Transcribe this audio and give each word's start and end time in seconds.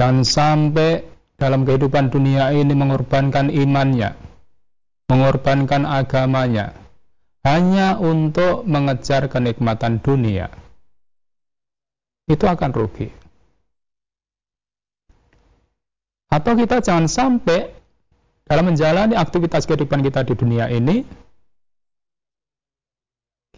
Jangan 0.00 0.24
sampai 0.24 1.04
dalam 1.36 1.68
kehidupan 1.68 2.08
dunia 2.08 2.56
ini 2.56 2.72
mengorbankan 2.72 3.52
imannya, 3.52 4.16
mengorbankan 5.12 5.84
agamanya, 5.84 6.72
hanya 7.44 8.00
untuk 8.00 8.64
mengejar 8.64 9.28
kenikmatan 9.28 10.00
dunia. 10.00 10.48
Itu 12.24 12.48
akan 12.48 12.70
rugi. 12.72 13.12
Atau 16.32 16.56
kita 16.56 16.80
jangan 16.80 17.04
sampai 17.04 17.68
dalam 18.48 18.72
menjalani 18.72 19.20
aktivitas 19.20 19.68
kehidupan 19.68 20.00
kita 20.00 20.24
di 20.24 20.32
dunia 20.32 20.72
ini, 20.72 21.04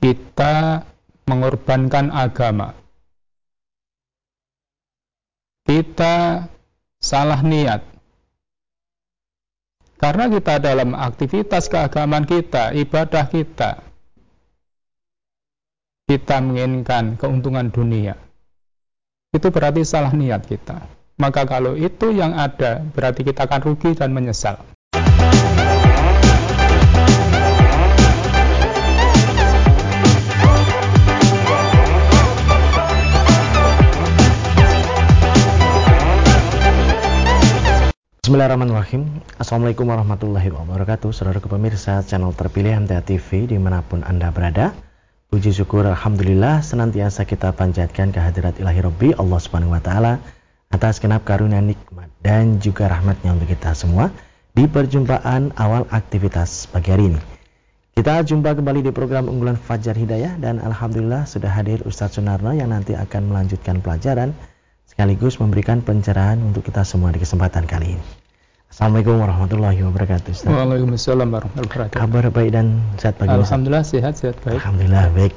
kita 0.02 0.82
mengorbankan 1.30 2.11
agama. 2.11 2.81
Kita 5.73 6.45
salah 7.00 7.41
niat. 7.41 7.80
Karena 9.96 10.29
kita 10.29 10.61
dalam 10.61 10.93
aktivitas 10.93 11.72
keagamaan 11.72 12.29
kita, 12.29 12.76
ibadah 12.76 13.25
kita, 13.32 13.80
kita 16.13 16.36
menginginkan 16.44 17.16
keuntungan 17.16 17.72
dunia. 17.72 18.21
Itu 19.32 19.49
berarti 19.49 19.80
salah 19.89 20.13
niat 20.13 20.44
kita. 20.44 20.85
Maka 21.16 21.49
kalau 21.49 21.72
itu 21.72 22.13
yang 22.13 22.36
ada, 22.36 22.85
berarti 22.93 23.25
kita 23.25 23.49
akan 23.49 23.64
rugi 23.64 23.96
dan 23.96 24.13
menyesal. 24.13 24.61
Bismillahirrahmanirrahim. 38.22 39.19
Assalamualaikum 39.34 39.83
warahmatullahi 39.83 40.55
wabarakatuh. 40.55 41.10
Saudara 41.10 41.42
pemirsa 41.42 42.06
channel 42.06 42.30
terpilih 42.30 42.86
MTA 42.86 43.02
TV 43.02 43.50
di 43.50 43.58
mana 43.58 43.83
pun 43.83 44.06
Anda 44.06 44.30
berada. 44.30 44.70
Puji 45.27 45.50
syukur 45.50 45.91
Alhamdulillah 45.91 46.62
senantiasa 46.62 47.27
kita 47.27 47.50
panjatkan 47.50 48.14
kehadirat 48.14 48.62
ilahi 48.62 48.78
Rabbi 48.78 49.08
Allah 49.19 49.42
subhanahu 49.42 49.74
wa 49.74 49.83
ta'ala 49.83 50.22
Atas 50.70 51.02
kenap 51.02 51.27
karunia 51.27 51.58
nikmat 51.58 52.14
dan 52.22 52.62
juga 52.62 52.86
rahmatnya 52.86 53.34
untuk 53.34 53.50
kita 53.50 53.74
semua 53.74 54.14
Di 54.55 54.70
perjumpaan 54.70 55.58
awal 55.58 55.91
aktivitas 55.91 56.70
pagi 56.70 56.94
hari 56.94 57.11
ini. 57.11 57.20
Kita 57.98 58.22
jumpa 58.22 58.55
kembali 58.55 58.86
di 58.86 58.94
program 58.94 59.27
unggulan 59.27 59.58
Fajar 59.58 59.98
Hidayah 59.98 60.39
Dan 60.39 60.62
Alhamdulillah 60.62 61.27
sudah 61.27 61.50
hadir 61.50 61.83
Ustadz 61.83 62.22
Sunarno 62.22 62.55
yang 62.55 62.70
nanti 62.70 62.94
akan 62.94 63.34
melanjutkan 63.34 63.83
pelajaran 63.83 64.30
sekaligus 64.92 65.41
memberikan 65.41 65.80
pencerahan 65.80 66.36
untuk 66.36 66.68
kita 66.68 66.84
semua 66.84 67.08
di 67.08 67.16
kesempatan 67.16 67.64
kali 67.64 67.96
ini. 67.96 68.21
Assalamualaikum 68.72 69.20
warahmatullahi 69.20 69.84
wabarakatuh. 69.84 70.32
Ustaz. 70.32 70.48
Waalaikumsalam 70.48 71.28
warahmatullahi 71.28 71.68
wabarakatuh. 71.68 72.00
Kabar 72.00 72.24
baik 72.32 72.56
dan 72.56 72.80
sehat 72.96 73.20
pagi 73.20 73.36
Alhamdulillah 73.36 73.84
Ustaz. 73.84 74.00
sehat 74.00 74.16
sehat 74.16 74.40
baik. 74.40 74.64
Alhamdulillah 74.64 75.12
baik. 75.12 75.36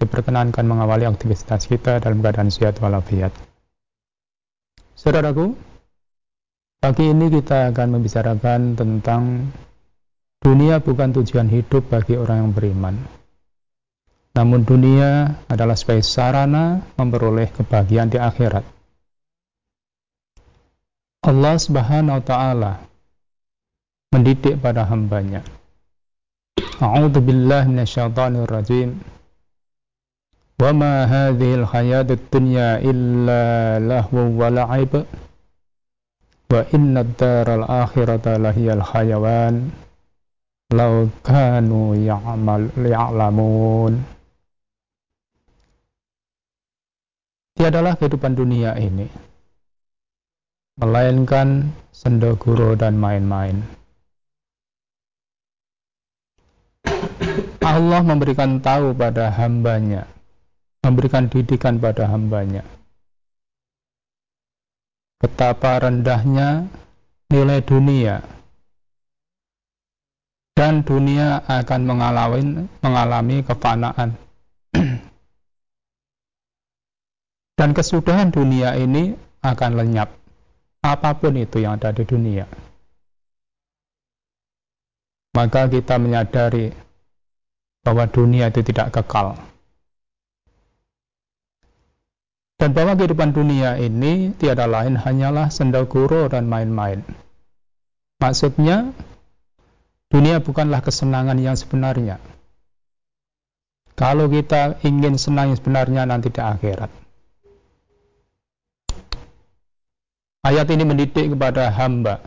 diperkenankan 0.00 0.64
mengawali 0.64 1.04
aktivitas 1.04 1.68
kita 1.68 2.00
dalam 2.00 2.24
keadaan 2.24 2.48
sehat 2.48 2.80
walafiat. 2.80 3.36
Saudaraku 4.96 5.52
pagi 6.80 7.04
ini 7.04 7.28
kita 7.28 7.76
akan 7.76 8.00
membicarakan 8.00 8.80
tentang 8.80 9.52
dunia 10.40 10.80
bukan 10.80 11.20
tujuan 11.20 11.52
hidup 11.52 11.92
bagi 11.92 12.16
orang 12.16 12.48
yang 12.48 12.52
beriman 12.56 13.15
namun 14.36 14.68
dunia 14.68 15.32
adalah 15.48 15.72
sebagai 15.72 16.04
sarana 16.04 16.84
memperoleh 17.00 17.48
kebahagiaan 17.56 18.12
di 18.12 18.20
akhirat. 18.20 18.68
Allah 21.24 21.56
Subhanahu 21.56 22.20
wa 22.20 22.24
taala 22.24 22.72
mendidik 24.12 24.60
pada 24.60 24.84
hambanya. 24.84 25.40
A'udzu 26.76 27.24
billahi 27.24 27.72
minasyaitonir 27.72 28.44
rajim. 28.44 29.00
Wa 30.60 30.68
ma 30.76 31.08
hadhil 31.08 31.64
hayatud 31.64 32.20
dunya 32.28 32.76
illa 32.84 33.80
lahu 33.80 34.36
wa 34.36 34.52
la'ib. 34.52 35.00
Wa 36.52 36.60
inna 36.76 37.08
ad-daral 37.08 37.64
akhirata 37.64 38.36
lahiyal 38.36 38.84
hayawan. 38.84 39.72
Law 40.76 41.08
kanu 41.24 41.96
ya'mal 41.96 42.68
ya'lamun. 42.76 44.15
Tiadalah 47.56 47.96
kehidupan 47.96 48.36
dunia 48.36 48.76
ini 48.76 49.08
melainkan 50.76 51.72
sendoguro 51.88 52.76
dan 52.76 53.00
main-main. 53.00 53.64
Allah 57.64 58.00
memberikan 58.04 58.60
tahu 58.60 58.92
pada 58.94 59.32
hambanya, 59.32 60.06
memberikan 60.84 61.26
didikan 61.26 61.80
pada 61.80 62.06
hambanya. 62.06 62.62
Betapa 65.16 65.80
rendahnya 65.80 66.68
nilai 67.32 67.64
dunia 67.64 68.20
dan 70.54 70.84
dunia 70.84 71.40
akan 71.48 71.80
mengalami, 72.84 73.42
kefanaan 73.42 74.14
Dan 77.56 77.72
kesudahan 77.72 78.28
dunia 78.28 78.76
ini 78.76 79.16
akan 79.40 79.80
lenyap. 79.80 80.12
Apa 80.84 81.16
pun 81.16 81.40
itu 81.40 81.64
yang 81.64 81.80
ada 81.80 81.88
di 81.96 82.04
dunia. 82.04 82.44
Maka 85.32 85.64
kita 85.68 85.96
menyadari 85.96 86.68
bahwa 87.80 88.04
dunia 88.12 88.52
itu 88.52 88.60
tidak 88.60 88.92
kekal. 88.92 89.40
Dan 92.56 92.72
bahwa 92.72 92.96
kehidupan 92.96 93.36
dunia 93.36 93.76
ini 93.80 94.32
tiada 94.36 94.64
lain 94.64 94.96
hanyalah 94.96 95.52
sendaguro 95.52 96.28
dan 96.28 96.48
main-main. 96.48 97.04
Maksudnya, 98.16 98.96
dunia 100.08 100.40
bukanlah 100.40 100.80
kesenangan 100.80 101.36
yang 101.36 101.56
sebenarnya. 101.56 102.16
Kalau 103.92 104.28
kita 104.28 104.80
ingin 104.84 105.20
senang 105.20 105.52
yang 105.52 105.58
sebenarnya 105.60 106.04
nanti 106.08 106.32
di 106.32 106.40
akhirat. 106.40 107.05
Ayat 110.46 110.70
ini 110.70 110.86
mendidik 110.86 111.34
kepada 111.34 111.74
hamba. 111.74 112.22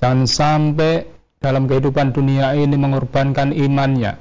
Jangan 0.00 0.24
sampai 0.24 1.04
dalam 1.36 1.68
kehidupan 1.68 2.16
dunia 2.16 2.56
ini 2.56 2.80
mengorbankan 2.80 3.52
imannya, 3.52 4.16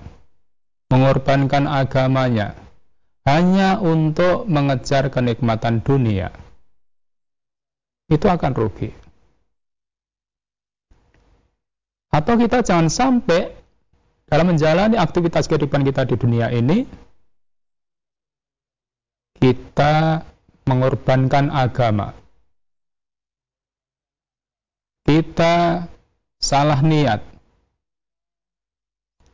mengorbankan 0.92 1.64
agamanya, 1.64 2.60
hanya 3.24 3.80
untuk 3.80 4.44
mengejar 4.52 5.08
kenikmatan 5.08 5.80
dunia. 5.80 6.36
Itu 8.12 8.28
akan 8.28 8.52
rugi. 8.52 8.92
Atau 12.12 12.36
kita 12.36 12.68
jangan 12.68 12.92
sampai 12.92 13.56
dalam 14.28 14.52
menjalani 14.52 15.00
aktivitas 15.00 15.48
kehidupan 15.48 15.88
kita 15.88 16.04
di 16.04 16.16
dunia 16.20 16.52
ini, 16.52 16.84
kita 19.40 20.28
mengorbankan 20.70 21.50
agama. 21.50 22.14
Kita 25.10 25.90
salah 26.38 26.86
niat. 26.86 27.26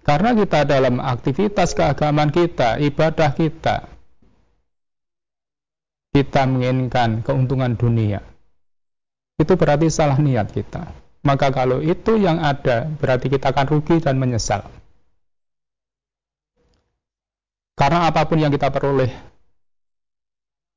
Karena 0.05 0.31
kita 0.31 0.63
dalam 0.63 1.03
aktivitas 1.03 1.75
keagamaan 1.75 2.31
kita, 2.31 2.79
ibadah 2.79 3.35
kita, 3.35 3.89
kita 6.15 6.41
menginginkan 6.47 7.19
keuntungan 7.25 7.75
dunia. 7.75 8.23
Itu 9.35 9.59
berarti 9.59 9.91
salah 9.91 10.15
niat 10.15 10.55
kita. 10.55 10.87
Maka 11.25 11.49
kalau 11.49 11.81
itu 11.81 12.21
yang 12.21 12.39
ada, 12.39 12.87
berarti 12.87 13.27
kita 13.27 13.51
akan 13.51 13.65
rugi 13.67 13.97
dan 13.99 14.15
menyesal. 14.15 14.63
Karena 17.75 18.07
apa 18.07 18.23
pun 18.23 18.39
yang 18.39 18.53
kita 18.53 18.71
peroleh 18.71 19.34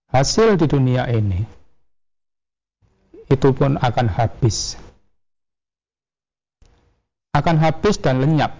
hasil 0.09 0.57
di 0.57 0.67
dunia 0.69 1.05
ini 1.13 1.45
itu 3.29 3.49
pun 3.53 3.77
akan 3.77 4.07
habis. 4.09 4.81
Akan 7.37 7.61
habis 7.61 8.01
dan 8.01 8.25
lenyap. 8.25 8.57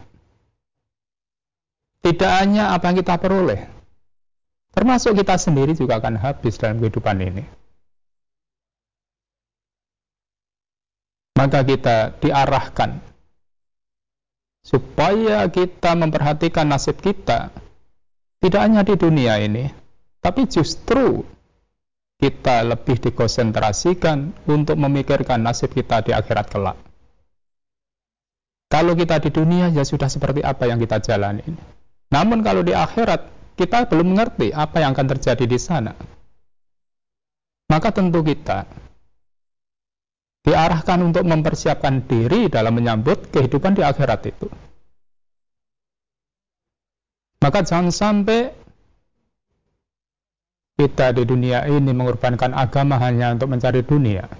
Tidak 2.05 2.31
hanya 2.31 2.77
apa 2.77 2.93
yang 2.93 3.03
kita 3.03 3.19
peroleh, 3.19 3.67
termasuk 4.71 5.19
kita 5.19 5.35
sendiri 5.35 5.75
juga 5.75 5.99
akan 5.99 6.15
habis 6.15 6.55
dalam 6.61 6.79
kehidupan 6.79 7.19
ini. 7.19 7.45
Maka 11.35 11.67
kita 11.67 12.15
diarahkan 12.23 13.03
supaya 14.63 15.43
kita 15.51 15.99
memperhatikan 15.99 16.71
nasib 16.71 17.03
kita 17.03 17.51
tidak 18.39 18.61
hanya 18.63 18.87
di 18.87 18.95
dunia 18.95 19.43
ini, 19.43 19.67
tapi 20.23 20.47
justru 20.47 21.27
kita 22.19 22.67
lebih 22.67 22.99
dikonsentrasikan 22.99 24.35
untuk 24.51 24.75
memikirkan 24.75 25.39
nasib 25.39 25.71
kita 25.71 26.03
di 26.03 26.11
akhirat 26.11 26.47
kelak. 26.51 26.79
Kalau 28.69 28.93
kita 28.99 29.23
di 29.23 29.31
dunia 29.31 29.71
ya 29.71 29.87
sudah 29.87 30.11
seperti 30.11 30.43
apa 30.43 30.67
yang 30.67 30.83
kita 30.83 30.99
jalani. 31.01 31.47
Namun 32.11 32.43
kalau 32.43 32.67
di 32.67 32.75
akhirat 32.75 33.55
kita 33.55 33.87
belum 33.89 34.13
mengerti 34.13 34.51
apa 34.51 34.83
yang 34.83 34.93
akan 34.93 35.07
terjadi 35.17 35.45
di 35.47 35.59
sana. 35.63 35.95
Maka 37.71 37.95
tentu 37.95 38.21
kita 38.27 38.67
diarahkan 40.43 40.99
untuk 41.05 41.23
mempersiapkan 41.23 42.03
diri 42.09 42.51
dalam 42.51 42.75
menyambut 42.75 43.31
kehidupan 43.31 43.79
di 43.79 43.83
akhirat 43.87 44.21
itu. 44.27 44.49
Maka 47.39 47.63
jangan 47.63 47.95
sampai 47.95 48.51
kita 50.79 51.11
di 51.11 51.27
dunia 51.27 51.67
ini 51.67 51.91
mengorbankan 51.91 52.55
agama 52.55 53.03
hanya 53.03 53.35
untuk 53.35 53.51
mencari 53.51 53.83
dunia. 53.83 54.31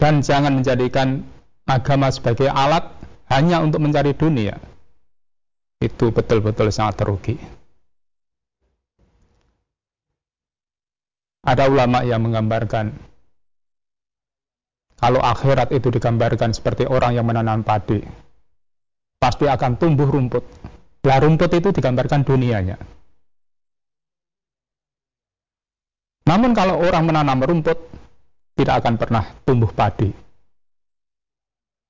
Dan 0.00 0.24
jangan 0.24 0.56
menjadikan 0.56 1.20
agama 1.68 2.08
sebagai 2.08 2.48
alat 2.48 2.88
hanya 3.28 3.60
untuk 3.60 3.84
mencari 3.84 4.16
dunia. 4.16 4.56
Itu 5.84 6.16
betul-betul 6.16 6.72
sangat 6.72 7.04
terugi. 7.04 7.36
Ada 11.44 11.68
ulama 11.68 12.08
yang 12.08 12.24
menggambarkan 12.24 13.12
kalau 14.96 15.18
akhirat 15.18 15.74
itu 15.74 15.90
digambarkan 15.90 16.54
seperti 16.54 16.86
orang 16.86 17.18
yang 17.18 17.26
menanam 17.26 17.66
padi, 17.66 17.98
pasti 19.18 19.50
akan 19.50 19.74
tumbuh 19.74 20.06
rumput 20.06 20.46
lah 21.02 21.18
rumput 21.18 21.50
itu 21.50 21.74
digambarkan 21.74 22.22
dunianya. 22.22 22.78
Namun 26.22 26.54
kalau 26.54 26.78
orang 26.78 27.04
menanam 27.10 27.42
rumput, 27.42 27.78
tidak 28.54 28.84
akan 28.84 28.94
pernah 28.94 29.24
tumbuh 29.42 29.74
padi. 29.74 30.14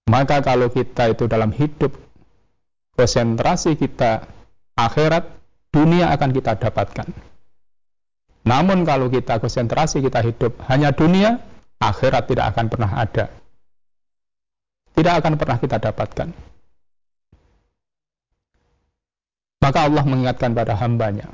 Maka 0.09 0.41
kalau 0.41 0.73
kita 0.73 1.12
itu 1.12 1.29
dalam 1.29 1.53
hidup, 1.53 1.93
konsentrasi 2.97 3.76
kita 3.76 4.25
akhirat, 4.75 5.29
dunia 5.69 6.09
akan 6.17 6.31
kita 6.32 6.56
dapatkan. 6.56 7.09
Namun 8.43 8.82
kalau 8.82 9.06
kita 9.12 9.38
konsentrasi 9.38 10.03
kita 10.03 10.25
hidup 10.25 10.59
hanya 10.67 10.91
dunia, 10.91 11.38
akhirat 11.79 12.26
tidak 12.26 12.56
akan 12.56 12.67
pernah 12.67 12.91
ada. 12.99 13.31
Tidak 14.93 15.14
akan 15.23 15.38
pernah 15.38 15.56
kita 15.61 15.76
dapatkan. 15.79 16.51
Maka 19.72 19.88
Allah 19.88 20.04
mengingatkan 20.04 20.52
pada 20.52 20.76
hambanya. 20.76 21.32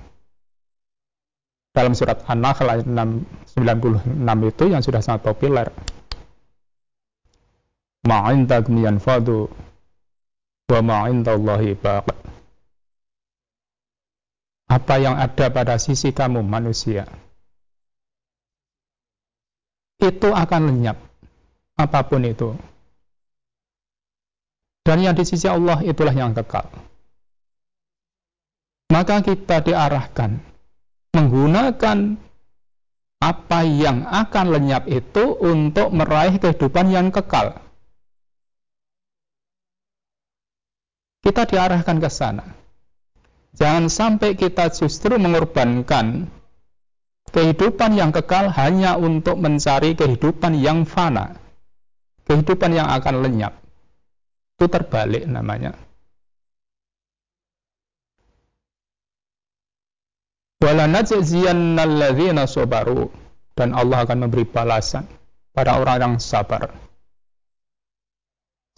Dalam 1.74 1.90
surat 1.98 2.22
An-Nahl 2.22 2.70
ayat 2.70 2.86
96 2.86 4.14
itu 4.46 4.64
yang 4.70 4.78
sudah 4.78 5.02
sangat 5.02 5.26
populer. 5.26 5.66
Ma'indakum 8.06 8.78
yanfadu 8.78 9.50
wa 10.70 10.80
ma'indallahi 10.86 11.82
baq. 11.82 12.14
Apa 14.70 14.94
yang 15.02 15.18
ada 15.18 15.50
pada 15.50 15.74
sisi 15.82 16.14
kamu 16.14 16.46
manusia 16.46 17.10
itu 19.98 20.30
akan 20.30 20.62
lenyap 20.70 20.94
apa 21.74 22.06
pun 22.06 22.22
itu. 22.22 22.54
Dan 24.86 25.02
yang 25.02 25.18
di 25.18 25.26
sisi 25.26 25.50
Allah 25.50 25.82
itulah 25.82 26.14
yang 26.14 26.38
kekal 26.38 26.87
maka 28.98 29.22
kita 29.22 29.62
diarahkan 29.62 30.42
menggunakan 31.14 32.18
apa 33.22 33.60
yang 33.62 34.02
akan 34.02 34.46
lenyap 34.50 34.90
itu 34.90 35.38
untuk 35.38 35.94
meraih 35.94 36.34
kehidupan 36.42 36.90
yang 36.90 37.14
kekal. 37.14 37.62
Kita 41.22 41.46
diarahkan 41.46 42.02
ke 42.02 42.10
sana. 42.10 42.42
Jangan 43.54 43.86
sampai 43.86 44.34
kita 44.34 44.74
justru 44.74 45.14
mengorbankan 45.14 46.26
kehidupan 47.30 47.94
yang 47.94 48.10
kekal 48.10 48.50
hanya 48.50 48.98
untuk 48.98 49.38
mencari 49.38 49.94
kehidupan 49.94 50.58
yang 50.58 50.82
fana. 50.82 51.38
Kehidupan 52.26 52.74
yang 52.74 52.90
akan 52.90 53.22
lenyap. 53.22 53.62
Itu 54.58 54.66
terbalik 54.66 55.22
namanya. 55.30 55.87
Sabaru 62.50 63.06
dan 63.54 63.74
Allah 63.74 64.02
akan 64.02 64.26
memberi 64.26 64.42
balasan 64.42 65.06
pada 65.54 65.78
orang 65.78 65.98
yang 65.98 66.14
sabar. 66.18 66.74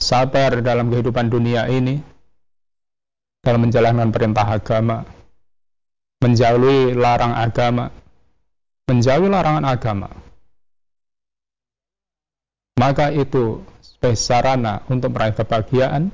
Sabar 0.01 0.61
dalam 0.65 0.93
kehidupan 0.93 1.29
dunia 1.29 1.69
ini 1.69 2.01
dalam 3.41 3.65
menjalankan 3.65 4.13
perintah 4.13 4.45
agama, 4.45 5.05
menjauhi 6.21 6.93
larang 6.97 7.33
agama, 7.33 7.89
menjauhi 8.89 9.29
larangan 9.29 9.65
agama. 9.65 10.09
Maka 12.81 13.13
itu 13.13 13.61
sebagai 13.85 14.17
sarana 14.17 14.81
untuk 14.89 15.13
meraih 15.13 15.37
kebahagiaan 15.37 16.09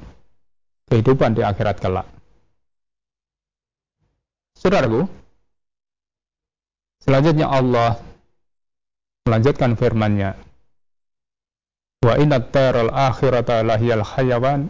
kehidupan 0.90 1.38
di 1.38 1.42
akhirat 1.46 1.78
kelak. 1.78 2.06
Saudaraku, 4.58 5.06
Selanjutnya 7.06 7.46
Allah 7.46 8.02
melanjutkan 9.30 9.78
firman-Nya. 9.78 10.34
Wa 12.02 12.18
inna 12.18 12.42
taral 12.42 12.90
akhirata 12.90 13.62
lahiyal 13.62 14.02
hayawan 14.02 14.66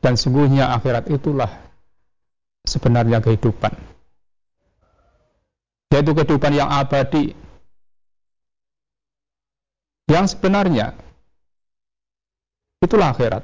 dan 0.00 0.14
sungguhnya 0.16 0.72
akhirat 0.78 1.10
itulah 1.10 1.50
sebenarnya 2.64 3.18
kehidupan. 3.18 3.74
Yaitu 5.90 6.10
kehidupan 6.14 6.54
yang 6.54 6.70
abadi. 6.70 7.34
Yang 10.06 10.38
sebenarnya 10.38 10.94
itulah 12.82 13.10
akhirat. 13.10 13.42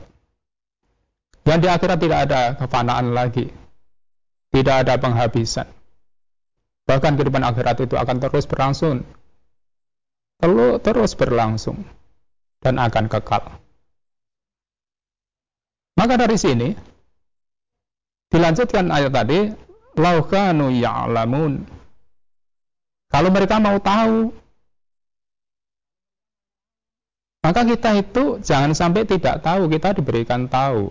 Yang 1.47 1.59
di 1.63 1.69
akhirat 1.71 1.99
tidak 2.03 2.19
ada 2.27 2.41
kefanaan 2.55 3.15
lagi. 3.15 3.51
Tidak 4.51 4.75
ada 4.87 4.99
penghabisan. 4.99 5.69
Bahkan 6.87 7.19
kehidupan 7.19 7.43
akhirat 7.43 7.83
itu 7.83 7.99
akan 7.99 8.17
terus 8.23 8.47
berlangsung. 8.47 9.03
Terus, 10.39 10.79
terus 10.87 11.13
berlangsung. 11.19 11.83
Dan 12.63 12.79
akan 12.79 13.11
kekal. 13.11 13.43
Maka 15.97 16.15
dari 16.15 16.37
sini, 16.39 16.69
dilanjutkan 18.31 18.87
ayat 18.93 19.13
tadi, 19.13 19.51
laukanu 19.97 20.71
ya'lamun. 20.71 21.65
Kalau 23.11 23.31
mereka 23.33 23.57
mau 23.59 23.81
tahu, 23.81 24.31
maka 27.41 27.63
kita 27.63 27.91
itu 28.03 28.25
jangan 28.43 28.75
sampai 28.77 29.07
tidak 29.09 29.41
tahu, 29.41 29.71
kita 29.73 29.97
diberikan 29.97 30.51
tahu. 30.51 30.91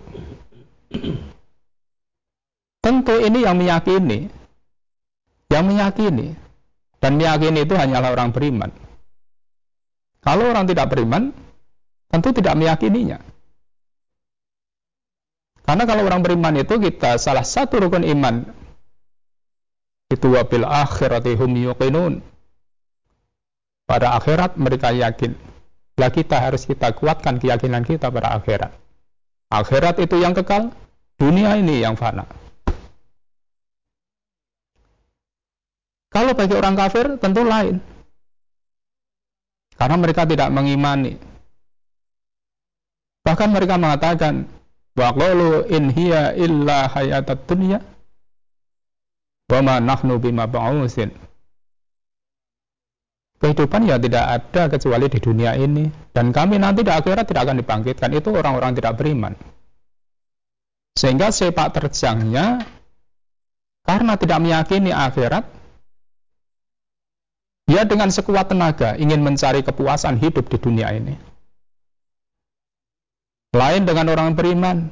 Tentu 2.84 3.14
ini 3.20 3.44
yang 3.44 3.56
meyakini. 3.58 4.45
Yang 5.52 5.64
meyakini. 5.70 6.28
Dan 6.98 7.20
meyakini 7.20 7.62
itu 7.62 7.74
hanyalah 7.76 8.10
orang 8.12 8.34
beriman. 8.34 8.70
Kalau 10.24 10.50
orang 10.50 10.66
tidak 10.66 10.90
beriman, 10.90 11.30
tentu 12.10 12.34
tidak 12.34 12.58
meyakininya. 12.58 13.22
Karena 15.66 15.82
kalau 15.86 16.02
orang 16.06 16.22
beriman 16.22 16.54
itu 16.62 16.78
kita 16.78 17.18
salah 17.18 17.42
satu 17.42 17.82
rukun 17.82 18.06
iman 18.06 18.46
itu 20.06 20.26
wabil 20.30 20.62
akhirati 20.62 21.34
hum 21.34 21.50
yuqinun. 21.58 22.22
Pada 23.86 24.18
akhirat 24.18 24.58
mereka 24.58 24.94
yakin. 24.94 25.34
Lah 25.96 26.10
kita 26.10 26.38
harus 26.38 26.66
kita 26.66 26.94
kuatkan 26.94 27.38
keyakinan 27.38 27.82
kita 27.82 28.10
pada 28.10 28.34
akhirat. 28.38 28.74
Akhirat 29.50 30.02
itu 30.02 30.18
yang 30.18 30.34
kekal, 30.34 30.74
dunia 31.18 31.54
ini 31.58 31.82
yang 31.82 31.94
fana. 31.94 32.26
Kalau 36.16 36.32
bagi 36.32 36.56
orang 36.56 36.80
kafir 36.80 37.20
tentu 37.20 37.44
lain. 37.44 37.76
Karena 39.76 40.00
mereka 40.00 40.24
tidak 40.24 40.48
mengimani. 40.48 41.20
Bahkan 43.20 43.52
mereka 43.52 43.76
mengatakan, 43.76 44.48
Wa 44.96 45.12
qalu 45.12 45.68
in 45.68 45.92
hiya 45.92 46.32
illa 46.40 46.88
hayatat 46.88 47.44
dunya 47.44 47.84
wa 49.52 49.60
ma 49.60 49.76
nahnu 49.76 50.16
bima 50.16 50.48
ba'usin. 50.48 51.12
Kehidupan 53.36 53.84
ya 53.84 54.00
tidak 54.00 54.24
ada 54.24 54.72
kecuali 54.72 55.12
di 55.12 55.20
dunia 55.20 55.52
ini 55.52 55.84
dan 56.16 56.32
kami 56.32 56.56
nanti 56.56 56.80
di 56.80 56.88
akhirat 56.88 57.28
tidak 57.28 57.44
akan 57.44 57.60
dibangkitkan. 57.60 58.08
Itu 58.16 58.32
orang-orang 58.32 58.72
tidak 58.72 58.96
beriman. 58.96 59.36
Sehingga 60.96 61.28
sepak 61.28 61.76
terjangnya 61.76 62.64
karena 63.84 64.16
tidak 64.16 64.40
meyakini 64.40 64.96
akhirat 64.96 65.55
dia 67.66 67.82
dengan 67.82 68.14
sekuat 68.14 68.54
tenaga 68.54 68.94
ingin 68.94 69.26
mencari 69.26 69.66
kepuasan 69.66 70.22
hidup 70.22 70.46
di 70.46 70.58
dunia 70.62 70.94
ini. 70.94 71.18
Lain 73.50 73.82
dengan 73.82 74.06
orang 74.14 74.38
beriman. 74.38 74.86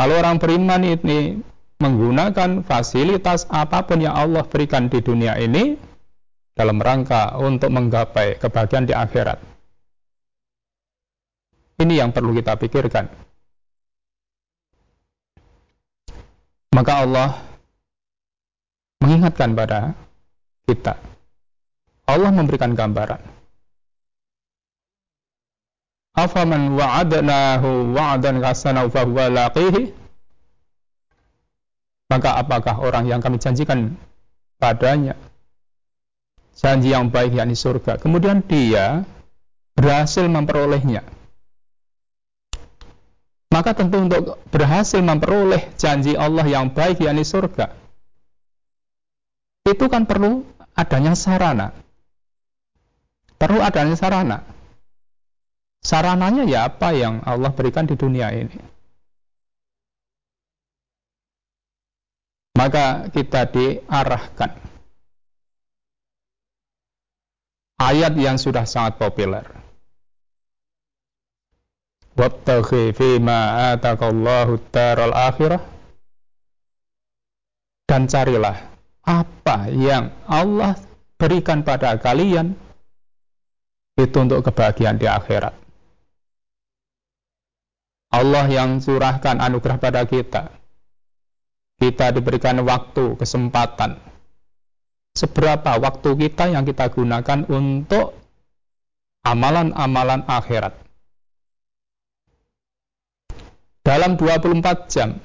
Kalau 0.00 0.16
orang 0.16 0.40
beriman 0.40 0.80
ini 0.80 1.36
menggunakan 1.76 2.64
fasilitas 2.64 3.44
apa 3.52 3.84
pun 3.84 4.00
yang 4.00 4.16
Allah 4.16 4.40
berikan 4.48 4.88
di 4.88 5.04
dunia 5.04 5.36
ini 5.36 5.76
dalam 6.56 6.80
rangka 6.80 7.36
untuk 7.36 7.68
menggapai 7.68 8.40
kebahagiaan 8.40 8.88
di 8.88 8.96
akhirat. 8.96 9.36
Ini 11.80 12.04
yang 12.04 12.12
perlu 12.12 12.32
kita 12.36 12.56
pikirkan. 12.56 13.08
Maka 16.72 16.92
Allah 17.04 17.28
mengingatkan 19.04 19.52
pada 19.52 19.92
kita. 20.64 21.09
Allah 22.10 22.30
memberikan 22.34 22.74
gambaran. 22.74 23.22
Afaman 26.18 26.74
wa'adnahu 26.74 27.94
wa'dan 27.94 28.42
hasana 28.42 28.90
fa 28.90 29.06
huwa 29.06 29.30
laqihi. 29.30 29.94
Maka 32.10 32.42
apakah 32.42 32.82
orang 32.82 33.06
yang 33.06 33.22
kami 33.22 33.38
janjikan 33.38 33.94
padanya? 34.58 35.14
Janji 36.58 36.90
yang 36.90 37.08
baik 37.08 37.38
yakni 37.38 37.54
surga. 37.54 38.02
Kemudian 38.02 38.42
dia 38.44 39.06
berhasil 39.78 40.26
memperolehnya. 40.26 41.06
Maka 43.54 43.72
tentu 43.72 44.02
untuk 44.02 44.42
berhasil 44.50 44.98
memperoleh 44.98 45.72
janji 45.78 46.18
Allah 46.18 46.44
yang 46.44 46.74
baik 46.74 47.00
yakni 47.00 47.22
surga 47.22 47.80
itu 49.68 49.86
kan 49.86 50.08
perlu 50.08 50.42
adanya 50.72 51.12
sarana 51.12 51.70
perlu 53.40 53.64
adanya 53.64 53.96
sarana 53.96 54.44
Sarananya 55.80 56.44
ya 56.44 56.68
apa 56.68 56.92
yang 56.92 57.24
Allah 57.24 57.48
berikan 57.56 57.88
di 57.88 57.96
dunia 57.96 58.28
ini. 58.36 58.60
Maka 62.52 63.08
kita 63.08 63.48
diarahkan. 63.48 64.52
Ayat 67.80 68.12
yang 68.20 68.36
sudah 68.36 68.68
sangat 68.68 69.00
populer. 69.00 69.48
Wabtaghi 72.12 72.92
taral 74.68 75.16
akhirah. 75.16 75.64
Dan 77.88 78.04
carilah 78.04 78.68
apa 79.00 79.72
yang 79.72 80.12
Allah 80.28 80.76
berikan 81.16 81.64
pada 81.64 81.96
kalian 81.96 82.52
itu 84.04 84.16
untuk 84.20 84.40
kebahagiaan 84.44 84.96
di 84.96 85.04
akhirat. 85.04 85.54
Allah 88.10 88.46
yang 88.50 88.82
curahkan 88.82 89.38
anugerah 89.38 89.78
pada 89.78 90.02
kita. 90.02 90.50
Kita 91.80 92.12
diberikan 92.12 92.60
waktu, 92.66 93.16
kesempatan. 93.16 93.96
Seberapa 95.14 95.78
waktu 95.78 96.10
kita 96.18 96.50
yang 96.52 96.66
kita 96.66 96.90
gunakan 96.90 97.46
untuk 97.48 98.18
amalan-amalan 99.24 100.26
akhirat. 100.26 100.74
Dalam 103.80 104.20
24 104.20 104.92
jam, 104.92 105.16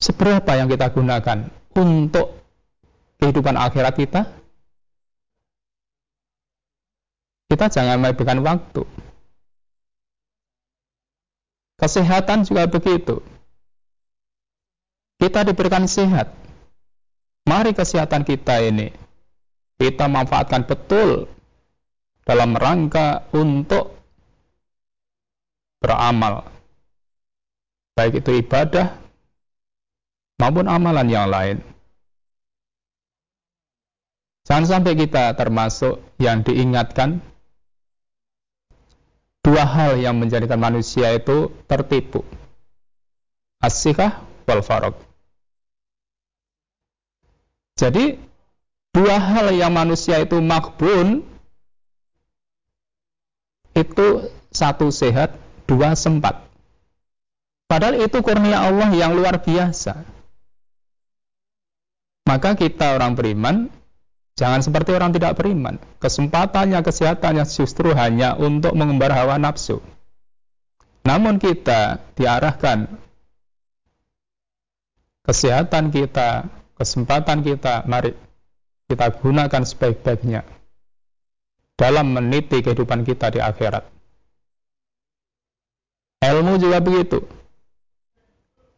seberapa 0.00 0.56
yang 0.56 0.66
kita 0.66 0.88
gunakan 0.90 1.52
untuk 1.76 2.40
kehidupan 3.20 3.54
akhirat 3.60 3.94
kita? 4.00 4.39
Kita 7.50 7.66
jangan 7.66 7.98
menghabiskan 7.98 8.40
waktu 8.46 8.86
Kesehatan 11.80 12.44
juga 12.44 12.68
begitu. 12.68 13.24
Kita 15.16 15.48
diberikan 15.48 15.88
sehat. 15.88 16.28
Mari 17.48 17.72
kesehatan 17.72 18.20
kita 18.28 18.60
ini 18.60 18.92
kita 19.80 20.12
manfaatkan 20.12 20.68
betul 20.68 21.24
dalam 22.28 22.52
rangka 22.52 23.24
untuk 23.32 23.96
beramal. 25.80 26.44
Baik 27.96 28.20
itu 28.20 28.44
ibadah 28.44 29.00
maupun 30.36 30.68
amalan 30.68 31.08
yang 31.08 31.32
lain. 31.32 31.64
Jangan 34.44 34.68
sampai 34.68 35.00
kita 35.00 35.32
termasuk 35.32 36.04
yang 36.20 36.44
diingatkan 36.44 37.24
dua 39.40 39.64
hal 39.64 39.96
yang 39.96 40.16
menjadikan 40.20 40.60
manusia 40.60 41.12
itu 41.16 41.52
tertipu. 41.64 42.24
Asikah 43.60 44.20
wal 44.48 44.64
farok. 44.64 44.96
Jadi 47.76 48.20
dua 48.92 49.16
hal 49.16 49.52
yang 49.56 49.72
manusia 49.72 50.20
itu 50.20 50.36
makbun 50.40 51.24
itu 53.72 54.28
satu 54.52 54.92
sehat, 54.92 55.38
dua 55.64 55.96
sempat. 55.96 56.44
Padahal 57.70 58.02
itu 58.02 58.18
kurnia 58.20 58.66
Allah 58.66 58.90
yang 58.92 59.14
luar 59.14 59.40
biasa. 59.40 60.02
Maka 62.26 62.58
kita 62.58 62.98
orang 62.98 63.14
beriman 63.14 63.70
Jangan 64.40 64.64
seperti 64.64 64.96
orang 64.96 65.12
tidak 65.12 65.36
beriman. 65.36 65.76
Kesempatannya, 66.00 66.80
kesehatannya 66.80 67.44
justru 67.44 67.92
hanya 67.92 68.40
untuk 68.40 68.72
mengembar 68.72 69.12
hawa 69.12 69.36
nafsu. 69.36 69.84
Namun 71.04 71.36
kita 71.36 72.00
diarahkan 72.16 72.88
kesehatan 75.28 75.92
kita, 75.92 76.48
kesempatan 76.72 77.44
kita, 77.44 77.84
mari 77.84 78.16
kita 78.88 79.12
gunakan 79.20 79.60
sebaik-baiknya 79.60 80.48
dalam 81.76 82.08
meniti 82.16 82.64
kehidupan 82.64 83.04
kita 83.04 83.28
di 83.28 83.44
akhirat. 83.44 83.84
Ilmu 86.24 86.56
juga 86.56 86.80
begitu. 86.80 87.28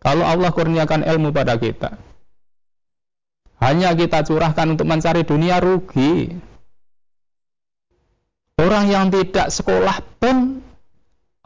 Kalau 0.03 0.27
Allah 0.27 0.51
kurniakan 0.51 1.07
ilmu 1.07 1.31
pada 1.31 1.55
kita, 1.55 2.03
hanya 3.63 3.95
kita 3.95 4.27
curahkan 4.27 4.75
untuk 4.75 4.91
mencari 4.91 5.23
dunia 5.23 5.63
rugi. 5.63 6.35
Orang 8.59 8.91
yang 8.91 9.07
tidak 9.15 9.55
sekolah 9.55 10.03
pun 10.19 10.61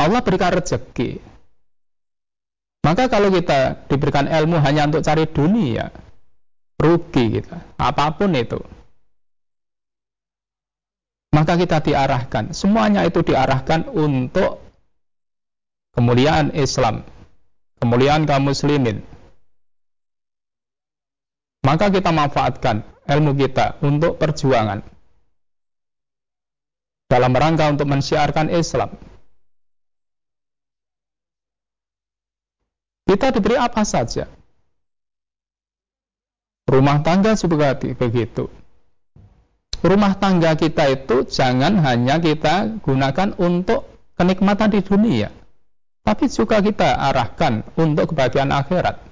Allah 0.00 0.20
berikan 0.24 0.56
rezeki. 0.56 1.20
Maka 2.84 3.12
kalau 3.12 3.28
kita 3.28 3.88
diberikan 3.90 4.30
ilmu 4.30 4.56
hanya 4.62 4.88
untuk 4.88 5.02
cari 5.04 5.26
dunia, 5.28 5.90
rugi 6.80 7.40
kita, 7.40 7.58
apa 7.76 8.14
pun 8.14 8.30
itu. 8.32 8.60
Maka 11.34 11.58
kita 11.58 11.82
diarahkan, 11.84 12.56
semuanya 12.56 13.04
itu 13.04 13.20
diarahkan 13.20 13.92
untuk 13.92 14.62
kemuliaan 15.92 16.54
Islam, 16.54 17.04
kemuliaan 17.82 18.24
kaum 18.24 18.48
muslimin, 18.48 19.02
Maka 21.66 21.90
kita 21.90 22.14
manfaatkan 22.14 22.86
ilmu 23.10 23.34
kita 23.34 23.82
untuk 23.82 24.22
perjuangan 24.22 24.86
dalam 27.10 27.32
rangka 27.34 27.66
untuk 27.74 27.90
mensiarkan 27.90 28.54
Islam. 28.54 28.94
Kita 33.06 33.34
diberi 33.34 33.58
apa 33.58 33.82
saja. 33.82 34.30
Rumah 36.66 36.98
tangga 37.06 37.38
juga 37.38 37.78
begitu. 37.78 38.50
Rumah 39.86 40.18
tangga 40.18 40.58
kita 40.58 40.90
itu 40.90 41.22
jangan 41.30 41.78
hanya 41.78 42.18
kita 42.18 42.82
gunakan 42.82 43.38
untuk 43.38 43.86
kenikmatan 44.18 44.74
di 44.74 44.82
dunia, 44.82 45.30
tapi 46.02 46.26
juga 46.26 46.58
kita 46.58 46.98
arahkan 46.98 47.62
untuk 47.78 48.10
kebahagiaan 48.10 48.50
akhirat. 48.50 49.05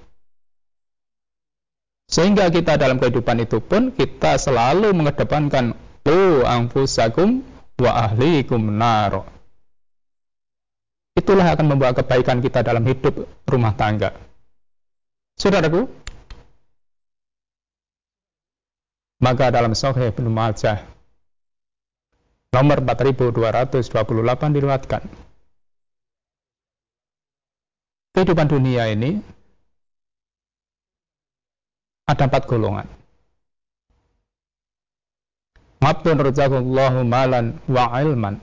Sehingga 2.05 2.53
kita 2.53 2.77
dalam 2.77 3.01
kehidupan 3.01 3.43
itu 3.43 3.59
pun 3.65 3.91
kita 3.91 4.37
selalu 4.37 4.93
mengedepankan 4.93 5.73
lu 6.05 6.45
anfusakum 6.45 7.41
wa 7.81 7.91
ahlikum 8.09 8.61
naro. 8.77 9.25
Itulah 11.15 11.55
akan 11.55 11.67
membawa 11.75 11.95
kebaikan 11.95 12.43
kita 12.43 12.61
dalam 12.67 12.85
hidup 12.85 13.25
rumah 13.47 13.73
tangga. 13.79 14.13
Saudaraku, 15.39 15.87
maka 19.23 19.49
dalam 19.49 19.73
Sahih 19.73 20.11
Ibnu 20.13 20.29
Majah 20.29 20.85
nomor 22.55 22.79
4228 22.85 24.55
diriwayatkan 24.55 25.03
kehidupan 28.15 28.47
dunia 28.47 28.87
ini 28.95 29.19
ada 32.05 32.29
empat 32.29 32.45
golongan. 32.45 32.89
Abdun 35.85 36.17
rajakullahu 36.17 37.05
malan 37.05 37.61
wa 37.69 37.93
ilman. 38.01 38.41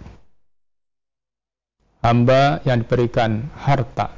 Hamba 2.01 2.61
yang 2.65 2.85
diberikan 2.85 3.49
harta 3.57 4.09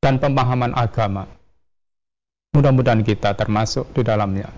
dan 0.00 0.16
pemahaman 0.16 0.72
agama. 0.72 1.28
Mudah-mudahan 2.56 3.04
kita 3.04 3.36
termasuk 3.36 3.92
di 3.92 4.00
dalamnya. 4.04 4.48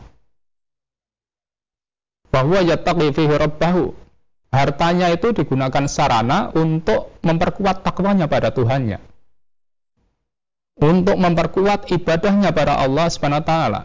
Bahwa 2.30 2.62
yattaqi 2.62 3.10
fihi 3.10 3.34
rabbahu. 3.36 3.94
Hartanya 4.52 5.08
itu 5.08 5.32
digunakan 5.32 5.88
sarana 5.88 6.52
untuk 6.52 7.16
memperkuat 7.24 7.82
takwanya 7.82 8.28
pada 8.28 8.52
Tuhannya. 8.52 9.11
Untuk 10.80 11.20
memperkuat 11.20 11.92
ibadahnya 11.92 12.54
pada 12.54 12.80
Allah 12.80 13.06
Subhanahu 13.12 13.44
wa 13.44 13.48
taala. 13.48 13.82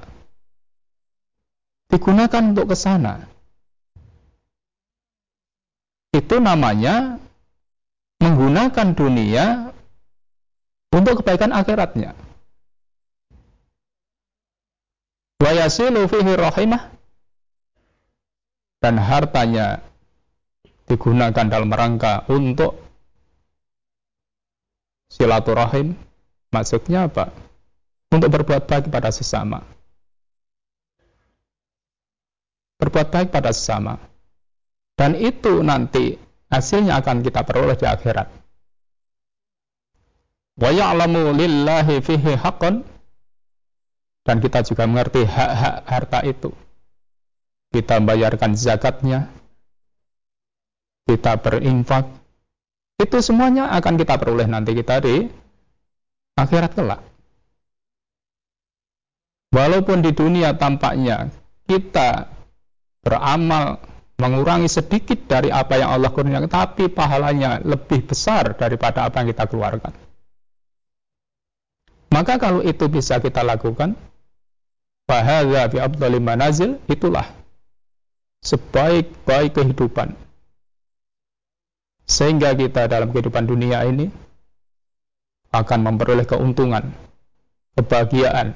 Digunakan 1.91 2.43
untuk 2.51 2.71
ke 2.71 2.75
sana 2.75 3.27
itu 6.17 6.35
namanya 6.41 7.21
menggunakan 8.17 8.87
dunia 8.97 9.69
untuk 10.89 11.21
kebaikan 11.21 11.53
akhiratnya. 11.53 12.17
Wa 15.37 15.51
yasilu 15.53 16.09
fihi 16.09 16.33
rahimah 16.33 16.89
dan 18.81 18.97
hartanya 18.97 19.85
digunakan 20.89 21.45
dalam 21.45 21.69
rangka 21.69 22.25
untuk 22.31 22.81
silaturahim 25.13 25.93
maksudnya 26.53 27.07
apa? 27.07 27.33
Untuk 28.11 28.31
berbuat 28.31 28.67
baik 28.67 28.87
pada 28.87 29.11
sesama. 29.11 29.63
Berbuat 32.77 33.07
baik 33.09 33.29
pada 33.33 33.51
sesama 33.51 33.97
dan 34.97 35.13
itu 35.13 35.61
nanti 35.61 36.17
hasilnya 36.49 36.97
akan 36.99 37.21
kita 37.21 37.45
peroleh 37.45 37.77
di 37.77 37.85
akhirat. 37.85 38.27
Wa 40.57 40.73
ya'lamu 40.73 41.37
lillahi 41.37 42.01
fihi 42.01 42.33
haqqan 42.33 42.81
dan 44.25 44.41
kita 44.41 44.65
juga 44.65 44.89
mengerti 44.89 45.21
hak-hak 45.21 45.75
harta 45.85 46.19
itu. 46.25 46.49
Kita 47.69 48.01
membayarkan 48.01 48.57
zakatnya, 48.57 49.29
kita 51.05 51.37
berinfak, 51.45 52.09
itu 52.97 53.17
semuanya 53.21 53.69
akan 53.77 54.01
kita 54.01 54.17
peroleh 54.17 54.49
nanti 54.49 54.73
kita 54.73 54.97
di 54.97 55.29
akhirat 56.37 56.71
kelak. 56.77 57.01
Walaupun 59.49 60.05
di 60.05 60.13
dunia 60.13 60.53
tampaknya 60.53 61.33
kita 61.65 62.29
beramal 63.01 63.81
mengurangi 64.17 64.69
sedikit 64.69 65.29
dari 65.29 65.49
apa 65.49 65.77
yang 65.77 65.93
Allah 65.93 66.13
kurniakan, 66.13 66.49
tapi 66.49 66.89
pahalanya 66.89 67.61
lebih 67.61 68.05
besar 68.05 68.53
daripada 68.57 69.05
apa 69.05 69.21
yang 69.21 69.29
kita 69.33 69.45
keluarkan. 69.49 69.93
Maka 72.13 72.41
kalau 72.41 72.65
itu 72.65 72.89
bisa 72.89 73.21
kita 73.21 73.45
lakukan, 73.45 73.93
bahaya 75.05 75.69
bi 75.69 75.77
abdali 75.77 76.17
manazil, 76.17 76.81
itulah 76.89 77.29
sebaik-baik 78.41 79.53
kehidupan. 79.53 80.17
Sehingga 82.07 82.55
kita 82.55 82.87
dalam 82.87 83.11
kehidupan 83.11 83.45
dunia 83.45 83.83
ini 83.85 84.07
akan 85.57 85.79
memperoleh 85.81 86.29
keuntungan, 86.29 86.93
kebahagiaan. 87.73 88.53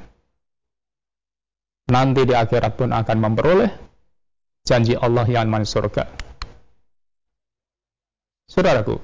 Nanti 1.90 2.22
di 2.24 2.34
akhirat 2.38 2.78
pun 2.78 2.94
akan 2.94 3.18
memperoleh 3.18 3.72
janji 4.64 4.94
Allah 4.94 5.26
yang 5.26 5.50
masuk 5.50 5.90
surga. 5.90 6.06
Saudaraku, 8.48 9.02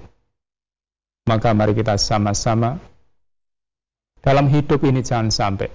maka 1.26 1.52
mari 1.58 1.74
kita 1.74 1.98
sama-sama 1.98 2.78
dalam 4.22 4.48
hidup 4.48 4.80
ini 4.86 5.02
jangan 5.02 5.32
sampai 5.34 5.72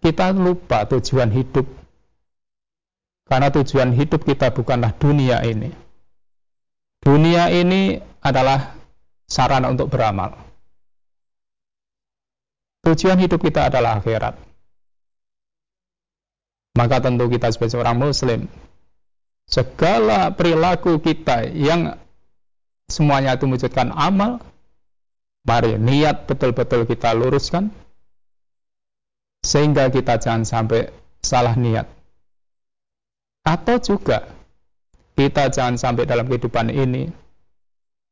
kita 0.00 0.32
lupa 0.32 0.88
tujuan 0.88 1.28
hidup. 1.30 1.68
Karena 3.30 3.46
tujuan 3.54 3.94
hidup 3.94 4.26
kita 4.26 4.50
bukanlah 4.50 4.90
dunia 4.98 5.38
ini. 5.46 5.70
Dunia 6.98 7.46
ini 7.54 8.02
adalah 8.18 8.79
sarana 9.30 9.70
untuk 9.70 9.86
beramal. 9.86 10.34
Tujuan 12.82 13.22
hidup 13.22 13.38
kita 13.38 13.70
adalah 13.70 14.02
akhirat 14.02 14.50
maka 16.80 17.02
tentu 17.02 17.26
kita 17.26 17.50
sebagai 17.50 17.74
seorang 17.74 17.96
muslim 17.98 18.46
segala 19.50 20.30
perilaku 20.30 21.02
kita 21.02 21.50
yang 21.50 21.98
semuanya 22.86 23.34
itu 23.34 23.50
mewujudkan 23.50 23.90
amal 23.90 24.38
mari 25.42 25.74
niat 25.76 26.30
betul-betul 26.30 26.86
kita 26.86 27.10
luruskan 27.12 27.74
sehingga 29.42 29.90
kita 29.90 30.20
jangan 30.20 30.46
sampai 30.46 30.88
salah 31.20 31.58
niat 31.58 31.90
atau 33.42 33.76
juga 33.82 34.30
kita 35.18 35.50
jangan 35.50 35.74
sampai 35.74 36.06
dalam 36.06 36.28
kehidupan 36.30 36.70
ini 36.70 37.10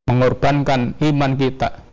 mengorbankan 0.09 0.97
iman 0.99 1.33
kita 1.37 1.85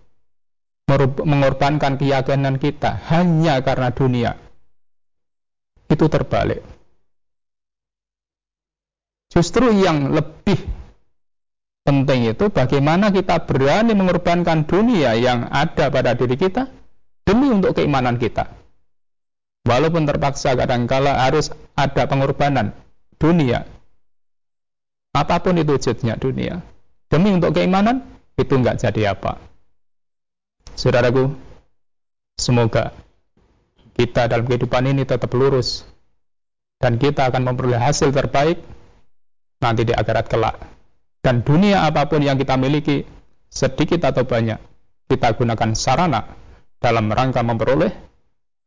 mengorbankan 1.26 1.98
keyakinan 1.98 2.62
kita 2.62 3.02
hanya 3.12 3.60
karena 3.66 3.90
dunia 3.92 4.32
itu 5.90 6.06
terbalik. 6.10 6.62
Justru 9.30 9.68
yang 9.76 10.16
lebih 10.16 10.64
penting 11.86 12.32
itu 12.32 12.50
bagaimana 12.50 13.12
kita 13.12 13.44
berani 13.44 13.94
mengorbankan 13.94 14.64
dunia 14.66 15.14
yang 15.20 15.52
ada 15.52 15.92
pada 15.92 16.16
diri 16.16 16.40
kita 16.40 16.72
demi 17.28 17.52
untuk 17.52 17.76
keimanan 17.76 18.16
kita. 18.16 18.48
Walaupun 19.66 20.06
terpaksa 20.06 20.54
kadangkala 20.54 21.26
harus 21.26 21.50
ada 21.74 22.06
pengorbanan 22.06 22.78
dunia. 23.18 23.66
Apa 25.12 25.42
pun 25.42 25.58
itu 25.58 25.74
wujudnya 25.74 26.22
dunia. 26.22 26.62
Demi 27.16 27.32
untuk 27.32 27.56
keimanan, 27.56 28.04
itu 28.36 28.60
enggak 28.60 28.84
jadi 28.84 29.16
apa. 29.16 29.40
Saudaraku, 30.76 31.32
semoga 32.36 32.92
kita 33.96 34.28
dalam 34.28 34.44
kehidupan 34.44 34.92
ini 34.92 35.08
tetap 35.08 35.32
lurus 35.32 35.88
dan 36.84 37.00
kita 37.00 37.32
akan 37.32 37.48
memperoleh 37.48 37.80
hasil 37.80 38.12
terbaik 38.12 38.60
nanti 39.64 39.88
di 39.88 39.96
akhirat 39.96 40.28
kelak. 40.28 40.60
Dan 41.24 41.40
dunia 41.40 41.88
apa 41.88 42.04
pun 42.12 42.20
yang 42.20 42.36
kita 42.36 42.60
miliki, 42.60 43.08
sedikit 43.48 44.12
atau 44.12 44.28
banyak, 44.28 44.60
kita 45.08 45.40
gunakan 45.40 45.72
sarana 45.72 46.36
dalam 46.84 47.08
rangka 47.08 47.48
memperoleh 47.48 47.96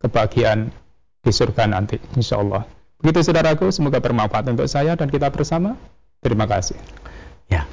kebahagiaan 0.00 0.72
di 1.20 1.30
surga 1.36 1.68
nanti, 1.68 2.00
insya 2.16 2.40
Allah. 2.40 2.64
Begitu 2.96 3.28
saudaraku, 3.28 3.68
semoga 3.68 4.00
bermanfaat 4.00 4.48
untuk 4.48 4.72
saya 4.72 4.96
dan 4.96 5.12
kita 5.12 5.28
bersama. 5.28 5.76
Terima 6.24 6.48
kasih. 6.48 6.74
Ya, 7.46 7.68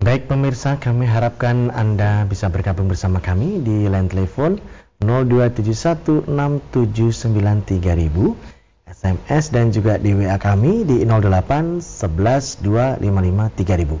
baik 0.00 0.32
pemirsa, 0.32 0.80
kami 0.80 1.04
harapkan 1.04 1.68
Anda 1.70 2.24
bisa 2.24 2.48
bergabung 2.48 2.88
bersama 2.88 3.20
kami 3.20 3.60
di 3.60 3.84
line 3.86 4.08
telepon 4.08 4.56
02716793000 5.04 6.72
SMS 8.90 9.54
dan 9.54 9.70
juga 9.70 10.02
di 10.02 10.10
WA 10.16 10.34
kami 10.34 10.82
di 10.82 11.06
08 11.06 11.78
11 11.78 12.66
255 12.66 13.62
3000. 13.62 13.94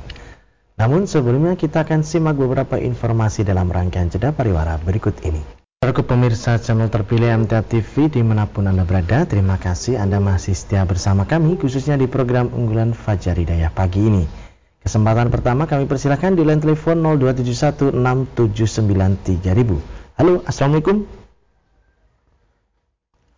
Namun 0.80 1.04
sebelumnya 1.06 1.54
kita 1.54 1.84
akan 1.84 2.02
simak 2.02 2.40
beberapa 2.40 2.80
informasi 2.80 3.44
dalam 3.44 3.68
rangkaian 3.68 4.08
jeda 4.08 4.32
pariwara 4.32 4.80
berikut 4.80 5.20
ini. 5.22 5.60
Para 5.80 5.96
pemirsa 5.96 6.60
channel 6.60 6.92
terpilih 6.92 7.32
MTA 7.44 7.64
TV 7.64 8.12
di 8.12 8.20
mana 8.20 8.44
pun 8.44 8.68
Anda 8.68 8.84
berada, 8.84 9.24
terima 9.24 9.56
kasih 9.56 9.96
Anda 9.96 10.20
masih 10.20 10.52
setia 10.52 10.84
bersama 10.84 11.24
kami 11.24 11.56
khususnya 11.56 11.96
di 11.96 12.04
program 12.04 12.52
unggulan 12.52 12.92
Fajar 12.92 13.38
Hidayah 13.38 13.72
pagi 13.72 14.04
ini. 14.04 14.49
Kesempatan 14.80 15.28
pertama 15.28 15.68
kami 15.68 15.84
persilahkan 15.84 16.32
di 16.32 16.40
line 16.40 16.56
telepon 16.56 17.04
02716793000. 17.20 19.76
Halo, 20.16 20.40
Assalamualaikum. 20.48 21.04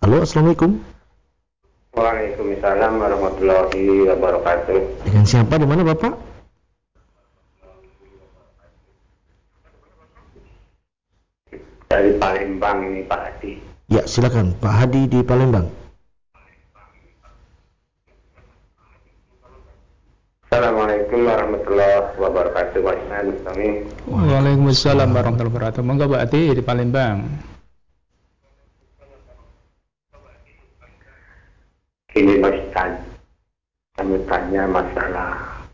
Halo, 0.06 0.22
Assalamualaikum. 0.22 0.78
Waalaikumsalam 1.98 2.92
warahmatullahi 2.94 4.06
wabarakatuh. 4.06 5.02
Dengan 5.02 5.24
siapa 5.26 5.58
di 5.58 5.66
mana 5.66 5.82
Bapak? 5.82 6.14
Dari 11.90 12.16
Palembang 12.22 12.86
ini 12.86 13.02
Pak 13.04 13.20
Hadi. 13.20 13.58
Ya, 13.90 14.06
silakan 14.06 14.54
Pak 14.56 14.72
Hadi 14.72 15.10
di 15.10 15.20
Palembang. 15.26 15.81
Assalamualaikum 20.52 21.24
warahmatullahi 21.24 22.12
wabarakatuh. 22.20 22.84
Pak 22.84 22.96
Waalaikumsalam 24.04 25.08
warahmatullahi 25.16 25.48
wabarakatuh. 25.48 25.80
Monggo 25.80 26.12
Pak 26.12 26.28
Hadi 26.28 26.52
di 26.52 26.60
Palembang. 26.60 27.24
Ini 32.12 32.36
Mas 32.36 32.60
Tan, 32.76 33.00
kami 33.96 34.20
tanya 34.28 34.68
masalah 34.68 35.64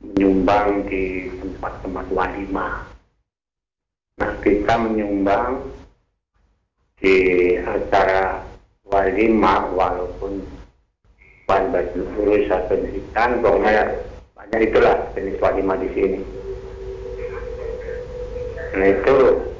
menyumbang 0.00 0.88
di 0.88 1.28
tempat-tempat 1.36 2.08
walimah. 2.16 2.88
Nah 4.16 4.32
kita 4.40 4.80
menyumbang 4.80 5.60
di 7.04 7.16
acara 7.60 8.40
walimah 8.88 9.76
walaupun 9.76 10.55
bahan 11.46 11.70
baju 11.70 12.00
urus 12.20 12.50
atau 12.50 12.74
pendidikan, 12.74 13.38
pokoknya 13.40 13.94
banyak 14.34 14.60
itulah 14.70 14.94
jenis 15.14 15.38
walimah 15.38 15.78
di 15.78 15.88
sini. 15.94 16.20
Nah 18.76 18.86
itu 18.92 19.16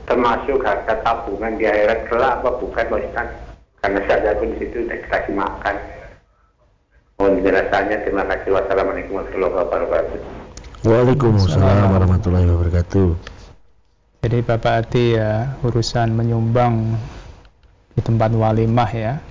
termasuk 0.07 0.61
harta 0.67 0.95
tabungan 1.07 1.57
di 1.57 1.65
akhirat 1.65 2.11
kelak 2.11 2.43
apa 2.43 2.51
bukan 2.59 2.87
Mas 2.91 3.07
Tan? 3.15 3.29
karena 3.87 4.03
saya 4.11 4.35
pun 4.35 4.51
di 4.51 4.57
situ 4.59 4.83
sudah 4.83 4.99
dikasih 4.99 5.35
makan. 5.39 5.77
Mohon 7.23 7.33
penjelasannya. 7.39 7.97
Terima 8.03 8.25
kasih. 8.27 8.49
Wassalamualaikum 8.51 9.13
warahmatullahi 9.15 9.55
wabarakatuh. 9.55 10.19
Waalaikumsalam 10.83 11.87
warahmatullahi 11.95 12.47
wabarakatuh. 12.51 13.09
Jadi 14.27 14.39
Bapak 14.43 14.75
Adi 14.83 15.15
ya 15.15 15.55
urusan 15.63 16.19
menyumbang 16.19 16.99
di 17.95 18.01
tempat 18.03 18.35
walimah 18.35 18.91
ya. 18.91 19.23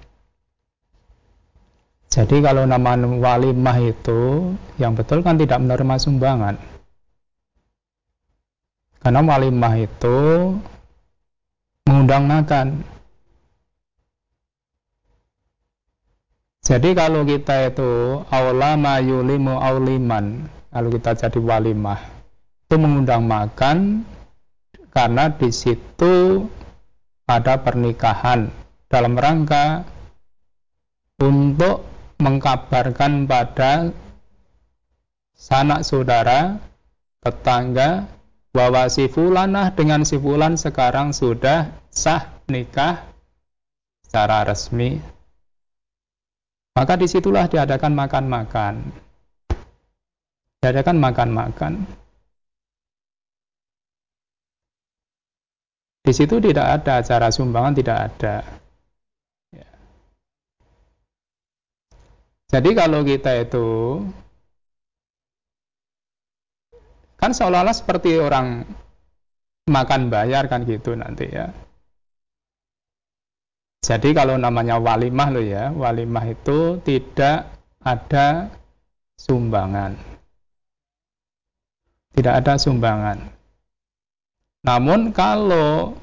Jadi 2.15 2.39
kalau 2.39 2.63
nama 2.63 2.95
walimah 2.95 3.75
itu 3.83 4.55
yang 4.79 4.95
betul 4.95 5.19
kan 5.19 5.35
tidak 5.35 5.59
menerima 5.59 5.99
sumbangan. 5.99 6.55
Karena 9.03 9.19
walimah 9.19 9.75
itu 9.75 10.19
mengundang 11.83 12.23
makan. 12.23 12.87
Jadi 16.63 16.95
kalau 16.95 17.27
kita 17.27 17.67
itu 17.67 18.23
aulama 18.31 19.03
yulimu 19.03 19.59
auliman, 19.59 20.47
kalau 20.71 20.87
kita 20.95 21.19
jadi 21.19 21.39
walimah, 21.43 21.99
itu 22.63 22.75
mengundang 22.79 23.27
makan 23.27 24.07
karena 24.95 25.35
di 25.35 25.51
situ 25.51 26.47
ada 27.27 27.59
pernikahan 27.59 28.47
dalam 28.87 29.19
rangka 29.19 29.83
untuk 31.19 31.94
mengkabarkan 32.21 33.27
pada 33.27 33.91
sanak 35.35 35.83
saudara, 35.83 36.59
tetangga, 37.19 38.07
bahwa 38.55 38.87
si 38.87 39.11
fulanah 39.11 39.75
dengan 39.75 40.07
si 40.07 40.15
fulan 40.15 40.55
sekarang 40.55 41.11
sudah 41.11 41.75
sah 41.91 42.39
nikah 42.47 43.03
secara 44.07 44.47
resmi 44.47 45.15
maka 46.75 46.99
di 46.99 47.07
situlah 47.07 47.47
diadakan 47.47 47.95
makan-makan. 47.95 48.91
Diadakan 50.59 50.97
makan-makan. 50.99 51.73
Di 56.03 56.11
situ 56.11 56.37
tidak 56.43 56.67
ada 56.83 56.99
acara 56.99 57.31
sumbangan, 57.31 57.73
tidak 57.79 57.97
ada. 58.11 58.35
Jadi 62.49 62.69
kalau 62.77 63.01
kita 63.01 63.41
itu 63.41 63.67
kan 67.17 67.33
seolah-olah 67.33 67.73
seperti 67.73 68.21
orang 68.21 68.67
makan 69.65 70.13
bayar 70.13 70.45
kan 70.45 70.61
gitu 70.63 70.93
nanti 70.93 71.25
ya. 71.25 71.49
Jadi 73.85 74.17
kalau 74.17 74.37
namanya 74.41 74.81
walimah 74.81 75.29
lo 75.29 75.41
ya, 75.45 75.69
walimah 75.69 76.25
itu 76.25 76.81
tidak 76.81 77.53
ada 77.85 78.49
sumbangan. 79.13 79.93
Tidak 82.17 82.33
ada 82.33 82.57
sumbangan. 82.57 83.21
Namun 84.65 85.13
kalau 85.13 85.93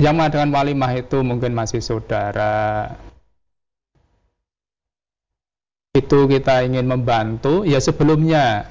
yang 0.00 0.16
mengadakan 0.16 0.48
walimah 0.48 0.96
itu 0.96 1.20
mungkin 1.20 1.52
masih 1.52 1.84
saudara, 1.84 2.96
itu 5.90 6.30
kita 6.30 6.62
ingin 6.66 6.86
membantu, 6.86 7.66
ya 7.66 7.82
sebelumnya. 7.82 8.70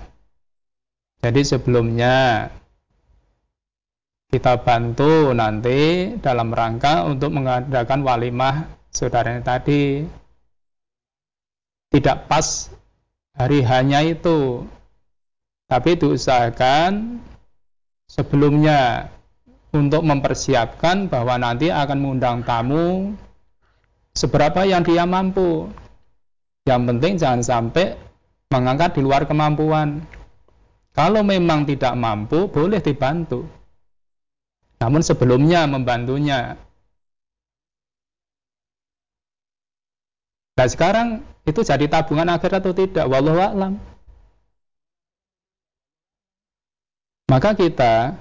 Jadi 1.20 1.42
sebelumnya 1.44 2.48
kita 4.30 4.62
bantu 4.62 5.34
nanti 5.34 6.14
dalam 6.22 6.54
rangka 6.54 7.04
untuk 7.10 7.34
mengadakan 7.34 8.06
walimah 8.06 8.70
saudaranya 8.94 9.42
tadi 9.42 10.06
tidak 11.90 12.30
pas 12.30 12.70
hari 13.34 13.66
hanya 13.66 14.06
itu 14.06 14.70
tapi 15.66 15.98
diusahakan 15.98 17.18
sebelumnya 18.06 19.10
untuk 19.74 20.06
mempersiapkan 20.06 21.10
bahwa 21.10 21.42
nanti 21.42 21.74
akan 21.74 21.98
mengundang 21.98 22.46
tamu 22.46 23.18
seberapa 24.14 24.62
yang 24.62 24.86
dia 24.86 25.10
mampu 25.10 25.74
yang 26.70 26.86
penting 26.86 27.18
jangan 27.18 27.42
sampai 27.42 27.98
mengangkat 28.54 28.94
di 28.94 29.02
luar 29.02 29.26
kemampuan 29.26 30.06
kalau 30.94 31.26
memang 31.26 31.66
tidak 31.66 31.98
mampu 31.98 32.46
boleh 32.46 32.78
dibantu 32.78 33.50
namun 34.80 35.04
sebelumnya 35.04 35.68
membantunya. 35.68 36.56
Nah 40.56 40.68
sekarang 40.68 41.24
itu 41.44 41.60
jadi 41.64 41.88
tabungan 41.92 42.32
akhir 42.32 42.64
atau 42.64 42.72
tidak? 42.72 43.08
Wallahu 43.08 43.40
a'lam. 43.40 43.74
Maka 47.30 47.54
kita 47.54 48.16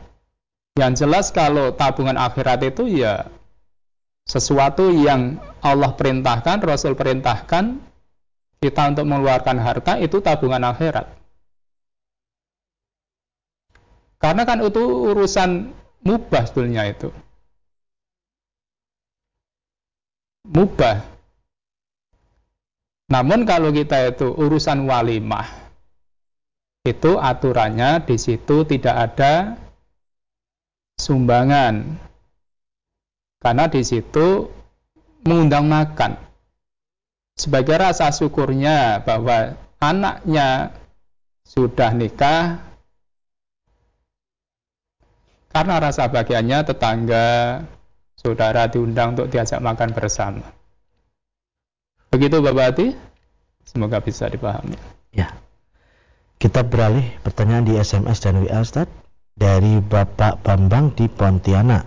yang 0.79 0.93
jelas 0.95 1.35
kalau 1.35 1.75
tabungan 1.75 2.15
akhirat 2.15 2.63
itu 2.63 2.87
ya 2.87 3.27
sesuatu 4.29 4.93
yang 4.93 5.41
Allah 5.65 5.97
perintahkan, 5.97 6.61
Rasul 6.61 6.95
perintahkan 6.95 7.81
kita 8.59 8.91
untuk 8.91 9.07
mengeluarkan 9.07 9.59
harta 9.63 10.03
itu 10.03 10.19
tabungan 10.19 10.67
akhirat. 10.67 11.07
Karena 14.19 14.43
kan 14.43 14.59
itu 14.67 14.83
urusan 14.83 15.71
mubah 16.03 16.43
sebetulnya 16.43 16.91
itu. 16.91 17.15
Mubah. 20.51 21.07
Namun 23.09 23.47
kalau 23.47 23.71
kita 23.71 24.11
itu 24.11 24.27
urusan 24.35 24.85
walimah 24.91 25.47
itu 26.83 27.17
aturannya 27.17 28.03
di 28.05 28.17
situ 28.19 28.67
tidak 28.67 28.95
ada 28.97 29.55
sumbangan. 30.99 31.95
Karena 33.39 33.71
di 33.71 33.87
situ 33.87 34.51
mengundang 35.23 35.71
makan 35.71 36.28
sebagai 37.39 37.79
rasa 37.79 38.11
syukurnya 38.11 39.07
bahwa 39.07 39.55
anaknya 39.79 40.75
sudah 41.47 41.95
nikah 41.95 42.69
Karena 45.49 45.81
rasa 45.81 46.07
bahagianya 46.13 46.63
tetangga, 46.63 47.65
saudara 48.15 48.69
diundang 48.69 49.17
untuk 49.17 49.33
diajak 49.33 49.59
makan 49.59 49.91
bersama. 49.97 50.47
Begitu 52.13 52.39
Bapak 52.39 52.65
Hati, 52.73 52.87
semoga 53.65 53.99
bisa 53.99 54.29
dipahami. 54.29 54.77
Ya. 55.11 55.33
Kita 56.39 56.63
beralih 56.63 57.03
pertanyaan 57.27 57.67
di 57.67 57.75
SMS 57.75 58.23
dan 58.23 58.39
WA 58.39 58.61
Ustaz 58.63 58.87
dari 59.35 59.83
Bapak 59.83 60.47
Bambang 60.47 60.95
di 60.95 61.11
Pontianak. 61.11 61.83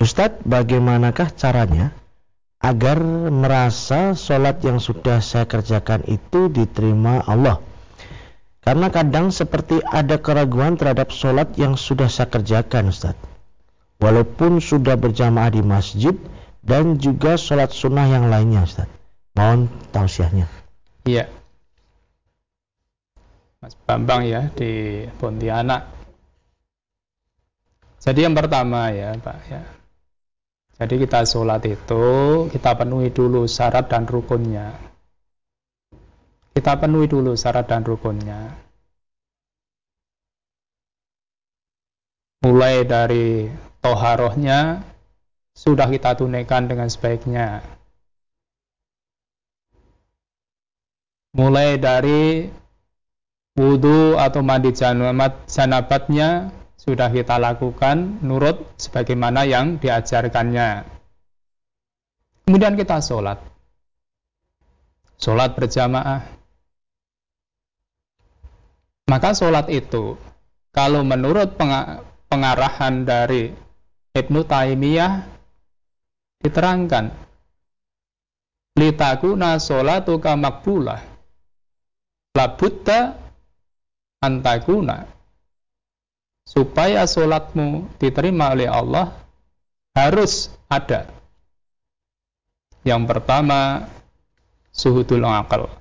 Ustadz, 0.00 0.40
bagaimanakah 0.48 1.36
caranya 1.36 1.92
agar 2.64 2.96
merasa 3.28 4.16
sholat 4.16 4.64
yang 4.64 4.80
sudah 4.80 5.20
saya 5.20 5.44
kerjakan 5.44 6.00
itu 6.08 6.48
diterima 6.48 7.20
Allah. 7.28 7.60
Karena 8.64 8.88
kadang 8.88 9.28
seperti 9.28 9.84
ada 9.84 10.16
keraguan 10.16 10.80
terhadap 10.80 11.12
sholat 11.12 11.52
yang 11.60 11.76
sudah 11.76 12.08
saya 12.08 12.32
kerjakan 12.32 12.88
Ustaz. 12.88 13.12
Walaupun 14.00 14.64
sudah 14.64 14.96
berjamaah 14.96 15.52
di 15.52 15.60
masjid 15.60 16.16
dan 16.64 16.96
juga 16.96 17.36
sholat 17.36 17.68
sunnah 17.68 18.08
yang 18.08 18.32
lainnya 18.32 18.64
Ustaz. 18.64 18.88
Mohon 19.36 19.68
tausiahnya. 19.92 20.48
Iya. 21.04 21.28
Mas 23.60 23.76
Bambang 23.84 24.24
ya 24.24 24.48
di 24.56 25.04
Pontianak. 25.20 25.92
Jadi 28.00 28.24
yang 28.24 28.32
pertama 28.32 28.88
ya 28.88 29.12
Pak 29.20 29.38
ya 29.52 29.83
jadi 30.74 30.94
kita 31.06 31.22
sholat 31.22 31.62
itu 31.70 32.06
kita 32.50 32.74
penuhi 32.74 33.14
dulu 33.14 33.46
syarat 33.46 33.86
dan 33.86 34.10
rukunnya. 34.10 34.74
Kita 36.50 36.74
penuhi 36.82 37.06
dulu 37.06 37.38
syarat 37.38 37.70
dan 37.70 37.86
rukunnya. 37.86 38.58
Mulai 42.42 42.82
dari 42.82 43.46
toharohnya 43.78 44.82
sudah 45.54 45.86
kita 45.86 46.18
tunaikan 46.18 46.66
dengan 46.66 46.90
sebaiknya. 46.90 47.62
Mulai 51.38 51.78
dari 51.78 52.50
wudhu 53.54 54.18
atau 54.18 54.42
mandi 54.42 54.74
janabatnya 55.46 56.50
sudah 56.84 57.08
kita 57.08 57.40
lakukan 57.40 58.20
nurut 58.20 58.76
sebagaimana 58.76 59.48
yang 59.48 59.80
diajarkannya. 59.80 60.84
Kemudian 62.44 62.76
kita 62.76 63.00
sholat. 63.00 63.40
Sholat 65.16 65.56
berjamaah. 65.56 66.28
Maka 69.08 69.32
sholat 69.32 69.72
itu, 69.72 70.20
kalau 70.76 71.00
menurut 71.08 71.56
pengarahan 72.28 73.08
dari 73.08 73.48
Ibnu 74.12 74.44
Taimiyah, 74.44 75.24
diterangkan, 76.44 77.08
litakuna 78.76 79.56
sholatuka 79.56 80.36
makbulah, 80.36 81.00
labutta 82.36 83.16
antakuna 84.20 85.08
supaya 86.44 87.08
sholatmu 87.08 87.88
diterima 87.98 88.52
oleh 88.52 88.68
Allah 88.68 89.16
harus 89.96 90.52
ada. 90.68 91.08
Yang 92.84 93.02
pertama, 93.08 93.88
suhudul 94.70 95.24
akal. 95.24 95.72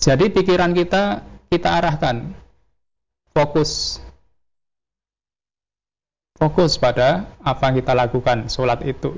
Jadi 0.00 0.32
pikiran 0.32 0.72
kita 0.72 1.24
kita 1.48 1.68
arahkan 1.80 2.32
fokus 3.32 4.00
fokus 6.36 6.76
pada 6.76 7.30
apa 7.40 7.62
yang 7.70 7.76
kita 7.80 7.92
lakukan 7.92 8.48
sholat 8.48 8.80
itu. 8.84 9.16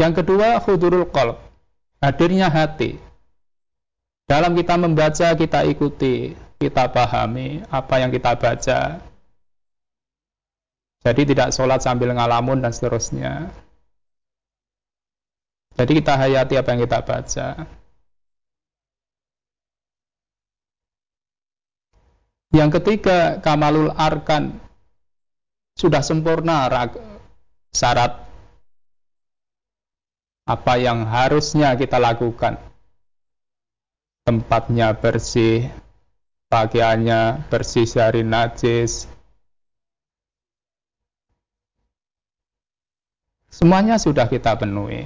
Yang 0.00 0.24
kedua, 0.24 0.58
hudurul 0.64 1.06
qalb, 1.12 1.36
hadirnya 2.00 2.48
hati. 2.48 2.96
Dalam 4.30 4.54
kita 4.54 4.78
membaca, 4.78 5.28
kita 5.34 5.66
ikuti, 5.66 6.32
kita 6.62 6.86
pahami 6.94 7.66
apa 7.66 7.94
yang 7.98 8.10
kita 8.14 8.38
baca. 8.38 9.02
Jadi 11.02 11.22
tidak 11.34 11.50
sholat 11.50 11.82
sambil 11.82 12.14
ngalamun 12.14 12.62
dan 12.62 12.70
seterusnya. 12.70 13.50
Jadi 15.74 15.98
kita 15.98 16.14
hayati 16.14 16.54
apa 16.54 16.68
yang 16.70 16.80
kita 16.86 16.98
baca. 17.02 17.48
Yang 22.52 22.70
ketiga, 22.78 23.42
kamalul 23.42 23.90
arkan. 23.90 24.62
Sudah 25.74 26.04
sempurna 26.04 26.68
syarat 27.72 28.22
apa 30.44 30.74
yang 30.76 31.08
harusnya 31.08 31.72
kita 31.80 31.96
lakukan 31.96 32.60
tempatnya 34.22 34.94
bersih, 34.94 35.66
pakaiannya 36.46 37.50
bersih 37.50 37.86
dari 37.90 38.22
najis. 38.22 39.10
Semuanya 43.52 44.00
sudah 44.00 44.30
kita 44.30 44.56
penuhi. 44.56 45.04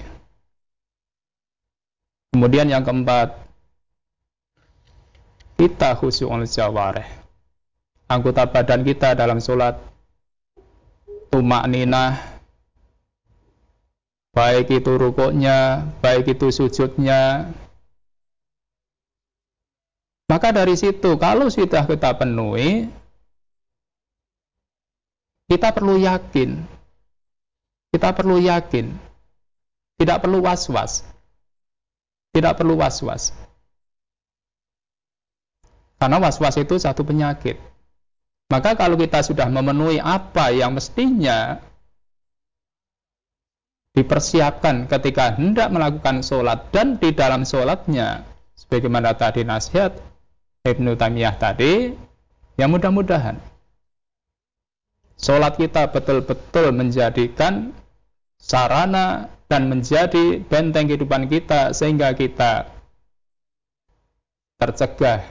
Kemudian 2.30 2.68
yang 2.68 2.84
keempat, 2.84 3.32
kita 5.56 5.96
khusyuk 5.96 6.30
jawareh. 6.44 7.08
Anggota 8.06 8.46
badan 8.46 8.86
kita 8.86 9.18
dalam 9.18 9.42
sholat, 9.42 9.82
tumak 11.32 11.66
ninah, 11.66 12.22
baik 14.30 14.70
itu 14.70 14.94
rukuknya, 14.94 15.90
baik 15.98 16.38
itu 16.38 16.54
sujudnya, 16.54 17.50
maka 20.36 20.52
dari 20.52 20.76
situ, 20.76 21.16
kalau 21.16 21.48
sudah 21.48 21.88
kita 21.88 22.12
penuhi, 22.12 22.92
kita 25.48 25.72
perlu 25.72 25.96
yakin. 25.96 26.60
Kita 27.88 28.12
perlu 28.12 28.36
yakin. 28.44 28.92
Tidak 29.96 30.20
perlu 30.20 30.44
was-was. 30.44 31.08
Tidak 32.36 32.52
perlu 32.52 32.76
was-was. 32.76 33.32
Karena 35.96 36.20
was-was 36.20 36.60
itu 36.60 36.76
satu 36.76 37.00
penyakit. 37.00 37.56
Maka 38.52 38.76
kalau 38.76 39.00
kita 39.00 39.24
sudah 39.24 39.48
memenuhi 39.48 39.96
apa 40.04 40.52
yang 40.52 40.76
mestinya 40.76 41.64
dipersiapkan 43.96 44.84
ketika 44.84 45.32
hendak 45.40 45.72
melakukan 45.72 46.20
sholat 46.20 46.68
dan 46.68 47.00
di 47.00 47.16
dalam 47.16 47.48
sholatnya 47.48 48.28
sebagaimana 48.52 49.16
tadi 49.16 49.40
nasihat 49.40 50.15
Ibnu 50.66 50.98
Taimiyah 50.98 51.38
tadi, 51.38 51.94
ya 52.58 52.66
mudah-mudahan 52.66 53.38
sholat 55.16 55.56
kita 55.56 55.88
betul-betul 55.88 56.74
menjadikan 56.76 57.72
sarana 58.36 59.32
dan 59.48 59.70
menjadi 59.70 60.42
benteng 60.44 60.90
kehidupan 60.90 61.30
kita 61.30 61.72
sehingga 61.72 62.12
kita 62.12 62.68
tercegah 64.60 65.24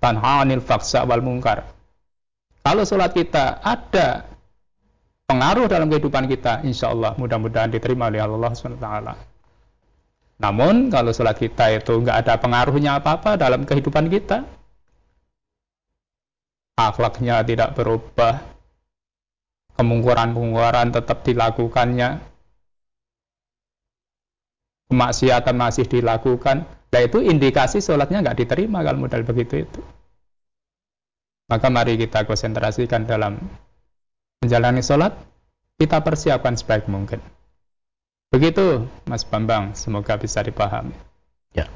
tanha 0.00 0.42
anil 0.42 0.62
faksa 0.62 1.04
wal 1.06 1.22
mungkar. 1.22 1.66
Kalau 2.66 2.82
sholat 2.82 3.14
kita 3.14 3.62
ada 3.62 4.26
pengaruh 5.30 5.70
dalam 5.70 5.86
kehidupan 5.86 6.26
kita, 6.26 6.66
insya 6.66 6.90
Allah 6.90 7.14
mudah-mudahan 7.14 7.70
diterima 7.70 8.10
oleh 8.10 8.22
Allah 8.22 8.50
SWT. 8.54 9.35
Namun 10.36 10.92
kalau 10.92 11.16
sholat 11.16 11.40
kita 11.40 11.72
itu 11.72 11.96
nggak 12.04 12.26
ada 12.26 12.34
pengaruhnya 12.36 13.00
apa-apa 13.00 13.40
dalam 13.40 13.64
kehidupan 13.64 14.12
kita, 14.12 14.44
akhlaknya 16.76 17.40
tidak 17.40 17.72
berubah, 17.72 18.44
kemungkaran-kemungkaran 19.80 20.92
tetap 20.92 21.24
dilakukannya, 21.24 22.20
kemaksiatan 24.92 25.56
masih 25.56 25.88
dilakukan, 25.88 26.68
nah 26.92 27.00
itu 27.00 27.24
indikasi 27.24 27.80
sholatnya 27.80 28.20
nggak 28.20 28.44
diterima 28.44 28.84
kalau 28.84 29.08
modal 29.08 29.24
begitu 29.24 29.64
itu. 29.64 29.80
Maka 31.48 31.70
mari 31.72 31.96
kita 31.96 32.28
konsentrasikan 32.28 33.08
dalam 33.08 33.38
menjalani 34.44 34.84
sholat, 34.84 35.16
kita 35.80 36.02
persiapkan 36.04 36.58
sebaik 36.58 36.90
mungkin. 36.92 37.22
Begitu 38.36 38.84
Mas 39.08 39.24
Bambang, 39.24 39.72
semoga 39.72 40.20
bisa 40.20 40.44
dipahami. 40.44 40.92
Ya. 41.56 41.72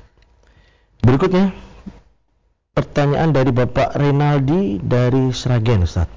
Berikutnya 1.00 1.56
pertanyaan 2.76 3.32
dari 3.32 3.48
Bapak 3.48 3.96
Renaldi 3.96 4.76
dari 4.76 5.32
Sragen 5.32 5.88
Ustaz. 5.88 6.12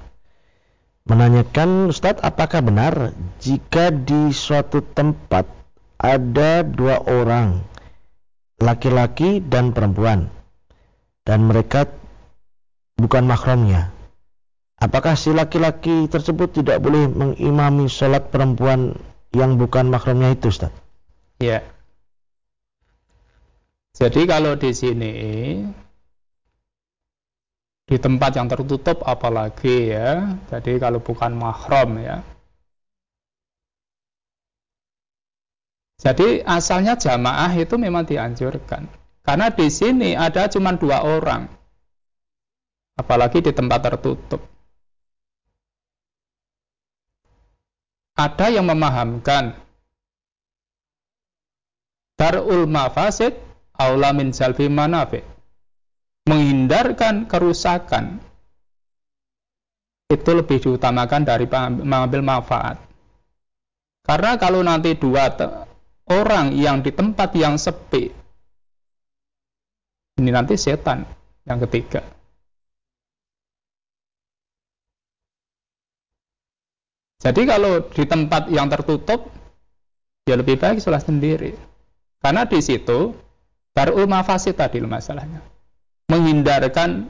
Menanyakan 1.08 1.88
Ustaz, 1.88 2.20
apakah 2.20 2.60
benar 2.60 3.16
jika 3.40 3.88
di 3.88 4.36
suatu 4.36 4.84
tempat 4.84 5.48
ada 5.96 6.60
dua 6.60 7.00
orang 7.08 7.64
laki-laki 8.60 9.40
dan 9.40 9.72
perempuan 9.72 10.28
dan 11.24 11.48
mereka 11.48 11.88
bukan 13.00 13.24
mahramnya. 13.24 13.96
Apakah 14.76 15.16
si 15.16 15.32
laki-laki 15.32 16.04
tersebut 16.12 16.52
tidak 16.60 16.84
boleh 16.84 17.08
mengimami 17.08 17.88
sholat 17.88 18.28
perempuan 18.28 18.92
yang 19.34 19.58
bukan 19.58 19.90
mahramnya 19.90 20.32
itu, 20.32 20.48
Ustaz? 20.48 20.72
Ya. 21.42 21.66
Jadi 23.94 24.26
kalau 24.26 24.58
di 24.58 24.70
sini 24.74 25.14
di 27.84 27.96
tempat 28.00 28.34
yang 28.34 28.48
tertutup 28.48 29.04
apalagi 29.06 29.94
ya. 29.94 30.38
Jadi 30.50 30.80
kalau 30.82 30.98
bukan 30.98 31.34
mahram 31.36 32.00
ya. 32.02 32.16
Jadi 36.04 36.44
asalnya 36.44 36.98
jamaah 37.00 37.54
itu 37.54 37.80
memang 37.80 38.04
dianjurkan. 38.04 38.90
Karena 39.24 39.48
di 39.48 39.72
sini 39.72 40.12
ada 40.12 40.52
cuma 40.52 40.76
dua 40.76 41.00
orang. 41.00 41.48
Apalagi 43.00 43.40
di 43.40 43.52
tempat 43.56 43.80
tertutup. 43.88 44.53
Ada 48.14 48.54
yang 48.54 48.70
memahamkan 48.70 49.58
darul 52.14 52.70
mafasid 52.70 53.34
aula 53.74 54.14
min 54.14 54.30
salfi 54.30 54.70
manafi. 54.70 55.22
Menghindarkan 56.24 57.28
kerusakan 57.28 58.16
itu 60.08 60.30
lebih 60.32 60.56
diutamakan 60.62 61.26
dari 61.26 61.44
mengambil 61.84 62.24
manfaat. 62.24 62.80
Karena 64.04 64.40
kalau 64.40 64.64
nanti 64.64 64.96
dua 64.96 65.28
orang 66.08 66.52
yang 66.56 66.80
di 66.84 66.92
tempat 66.92 67.32
yang 67.36 67.56
sepi 67.56 68.12
ini 70.20 70.30
nanti 70.30 70.54
setan 70.54 71.08
yang 71.48 71.58
ketiga 71.64 72.04
jadi 77.24 77.40
kalau 77.48 77.88
di 77.88 78.04
tempat 78.04 78.52
yang 78.52 78.68
tertutup 78.68 79.32
ya 80.28 80.36
lebih 80.36 80.60
baik 80.60 80.78
sholat 80.78 81.02
sendiri 81.02 81.56
karena 82.20 82.44
di 82.44 82.60
situ 82.60 83.16
darul 83.72 84.04
mafasid 84.04 84.60
tadi 84.60 84.84
masalahnya 84.84 85.40
menghindarkan 86.12 87.08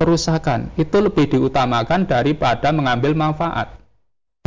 kerusakan 0.00 0.72
itu 0.80 0.96
lebih 1.04 1.28
diutamakan 1.28 2.08
daripada 2.08 2.72
mengambil 2.72 3.12
manfaat 3.12 3.78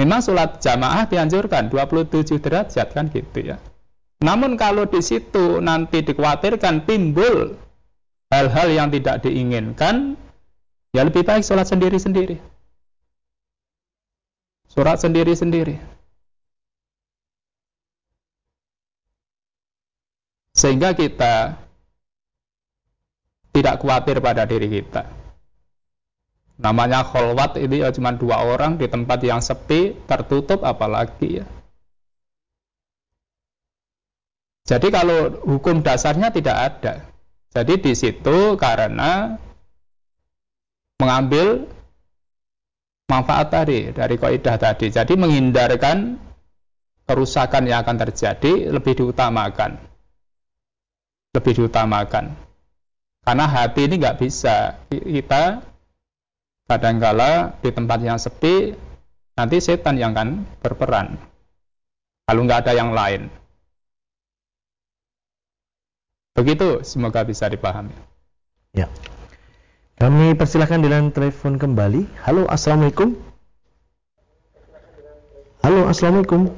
Memang 0.01 0.17
sholat 0.25 0.57
jamaah 0.57 1.05
dianjurkan 1.05 1.69
27 1.69 2.41
derajat 2.41 2.89
kan 2.89 3.05
gitu 3.13 3.53
ya. 3.53 3.61
Namun 4.25 4.57
kalau 4.57 4.89
di 4.89 4.97
situ 4.97 5.61
nanti 5.61 6.01
dikhawatirkan 6.01 6.89
timbul 6.89 7.53
hal-hal 8.33 8.67
yang 8.73 8.89
tidak 8.89 9.21
diinginkan, 9.21 10.17
ya 10.89 11.05
lebih 11.05 11.21
baik 11.21 11.45
sholat 11.45 11.69
sendiri-sendiri. 11.69 12.41
Surat 14.71 15.03
sendiri-sendiri. 15.03 15.75
Sehingga 20.55 20.95
kita 20.95 21.59
tidak 23.51 23.83
khawatir 23.83 24.23
pada 24.23 24.47
diri 24.47 24.71
kita. 24.71 25.03
Namanya 26.55 27.03
kholwat 27.03 27.59
ini 27.59 27.83
ya 27.83 27.91
cuma 27.91 28.15
dua 28.15 28.47
orang 28.47 28.79
di 28.79 28.87
tempat 28.87 29.19
yang 29.27 29.43
sepi, 29.43 29.97
tertutup 30.07 30.63
apalagi 30.63 31.43
ya. 31.43 31.45
Jadi 34.63 34.87
kalau 34.87 35.35
hukum 35.43 35.83
dasarnya 35.83 36.31
tidak 36.31 36.55
ada. 36.55 36.93
Jadi 37.51 37.73
di 37.81 37.91
situ 37.91 38.55
karena 38.55 39.35
mengambil 41.01 41.67
manfaat 43.11 43.51
tadi 43.51 43.91
dari 43.91 44.15
kaidah 44.15 44.55
tadi. 44.55 44.87
Jadi 44.87 45.13
menghindarkan 45.19 46.15
kerusakan 47.03 47.67
yang 47.67 47.83
akan 47.83 47.97
terjadi 48.07 48.71
lebih 48.71 48.95
diutamakan. 48.95 49.75
Lebih 51.35 51.53
diutamakan. 51.59 52.31
Karena 53.21 53.45
hati 53.45 53.91
ini 53.91 53.99
nggak 53.99 54.17
bisa 54.23 54.79
kita 54.87 55.59
kadangkala 56.71 57.59
di 57.59 57.69
tempat 57.75 57.99
yang 57.99 58.15
sepi 58.15 58.71
nanti 59.35 59.59
setan 59.59 59.99
yang 59.99 60.15
akan 60.15 60.47
berperan 60.63 61.19
kalau 62.23 62.47
nggak 62.47 62.63
ada 62.63 62.73
yang 62.79 62.95
lain 62.95 63.27
begitu 66.31 66.79
semoga 66.87 67.27
bisa 67.27 67.51
dipahami 67.51 67.91
ya 68.71 68.87
kami 70.01 70.33
persilahkan 70.33 70.81
dengan 70.81 71.13
telepon 71.13 71.61
kembali 71.61 72.09
halo 72.25 72.49
assalamualaikum 72.49 73.13
halo 75.61 75.85
assalamualaikum 75.85 76.49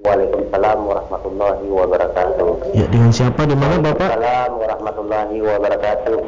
Waalaikumsalam 0.00 0.80
warahmatullahi 0.88 1.68
wabarakatuh. 1.68 2.72
Ya, 2.72 2.88
dengan 2.88 3.12
siapa 3.12 3.44
di 3.44 3.52
mana 3.52 3.84
Bapak? 3.84 4.16
Waalaikumsalam 4.16 4.52
warahmatullahi 4.56 5.36
wabarakatuh. 5.44 6.20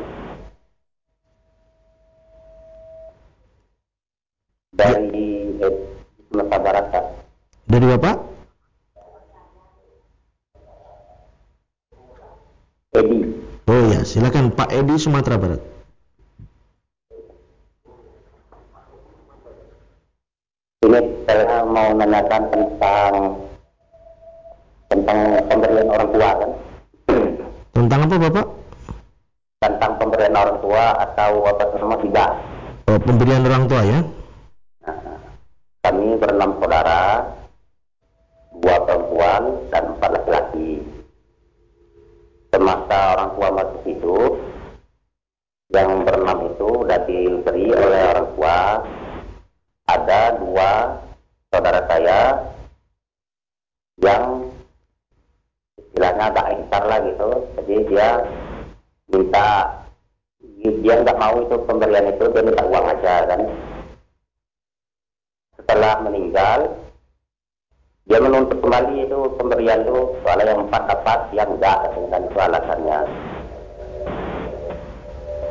dari 4.76 5.56
Sumatera 6.28 6.60
Barat. 6.60 7.04
Dari 7.64 7.86
Bapak? 7.96 8.16
Edi. 13.00 13.18
Oh 13.64 13.82
ya, 13.88 14.04
silakan 14.04 14.52
Pak 14.52 14.68
Edi 14.76 15.00
Sumatera 15.00 15.40
Barat. 15.40 15.71
Ini 20.82 20.98
saya 21.30 21.62
mau 21.62 21.94
menanyakan 21.94 22.42
tentang 22.50 23.12
tentang 24.90 25.18
pemberian 25.46 25.88
orang 25.88 26.08
tua 26.10 26.30
kan? 26.34 26.50
Tentang 27.70 28.00
apa 28.10 28.16
Bapak? 28.18 28.46
Tentang 29.62 29.92
pemberian 30.02 30.34
orang 30.34 30.58
tua 30.58 30.84
atau 31.06 31.30
apa 31.46 31.64
nama 31.78 31.96
hibah. 32.02 32.30
Oh, 32.90 32.98
pemberian 32.98 33.46
orang 33.46 33.64
tua 33.70 33.82
ya? 33.86 34.00
kami 35.82 36.14
berenam 36.14 36.62
saudara, 36.62 37.26
dua 38.62 38.76
perempuan 38.86 39.42
dan 39.74 39.82
empat 39.92 40.10
laki-laki. 40.14 40.78
Semasa 42.54 42.98
orang 43.18 43.30
tua 43.34 43.48
masih 43.50 43.80
hidup, 43.90 44.32
yang 45.74 46.06
berenam 46.06 46.38
itu 46.54 46.68
sudah 46.70 47.00
diberi 47.02 47.66
oleh 47.74 48.02
orang 48.14 48.28
tua. 48.38 48.58
Ada 49.92 50.40
dua 50.40 50.96
saudara 51.52 51.84
saya 51.84 52.20
yang 54.00 54.48
istilahnya 55.76 56.32
agak 56.32 56.48
insar 56.56 56.82
lah 56.88 56.98
gitu. 57.04 57.28
Jadi 57.60 57.74
dia 57.92 58.08
minta 59.12 59.48
dia 60.64 60.94
nggak 60.96 61.20
mau 61.20 61.36
itu 61.44 61.56
pemberian 61.68 62.08
itu 62.08 62.24
dia 62.32 62.40
minta 62.40 62.64
uang 62.64 62.86
aja 62.88 63.14
kan. 63.28 63.40
Setelah 65.60 66.00
meninggal 66.00 66.58
dia 68.08 68.18
menuntut 68.18 68.58
kembali 68.64 68.96
itu 69.04 69.20
pemberian 69.36 69.84
itu 69.84 70.16
soalnya 70.24 70.56
yang 70.56 70.64
empat 70.64 70.82
dapat 70.88 71.20
yang 71.36 71.48
enggak 71.52 71.78
dengan 71.92 72.20
itu 72.24 72.38
alasannya. 72.40 72.98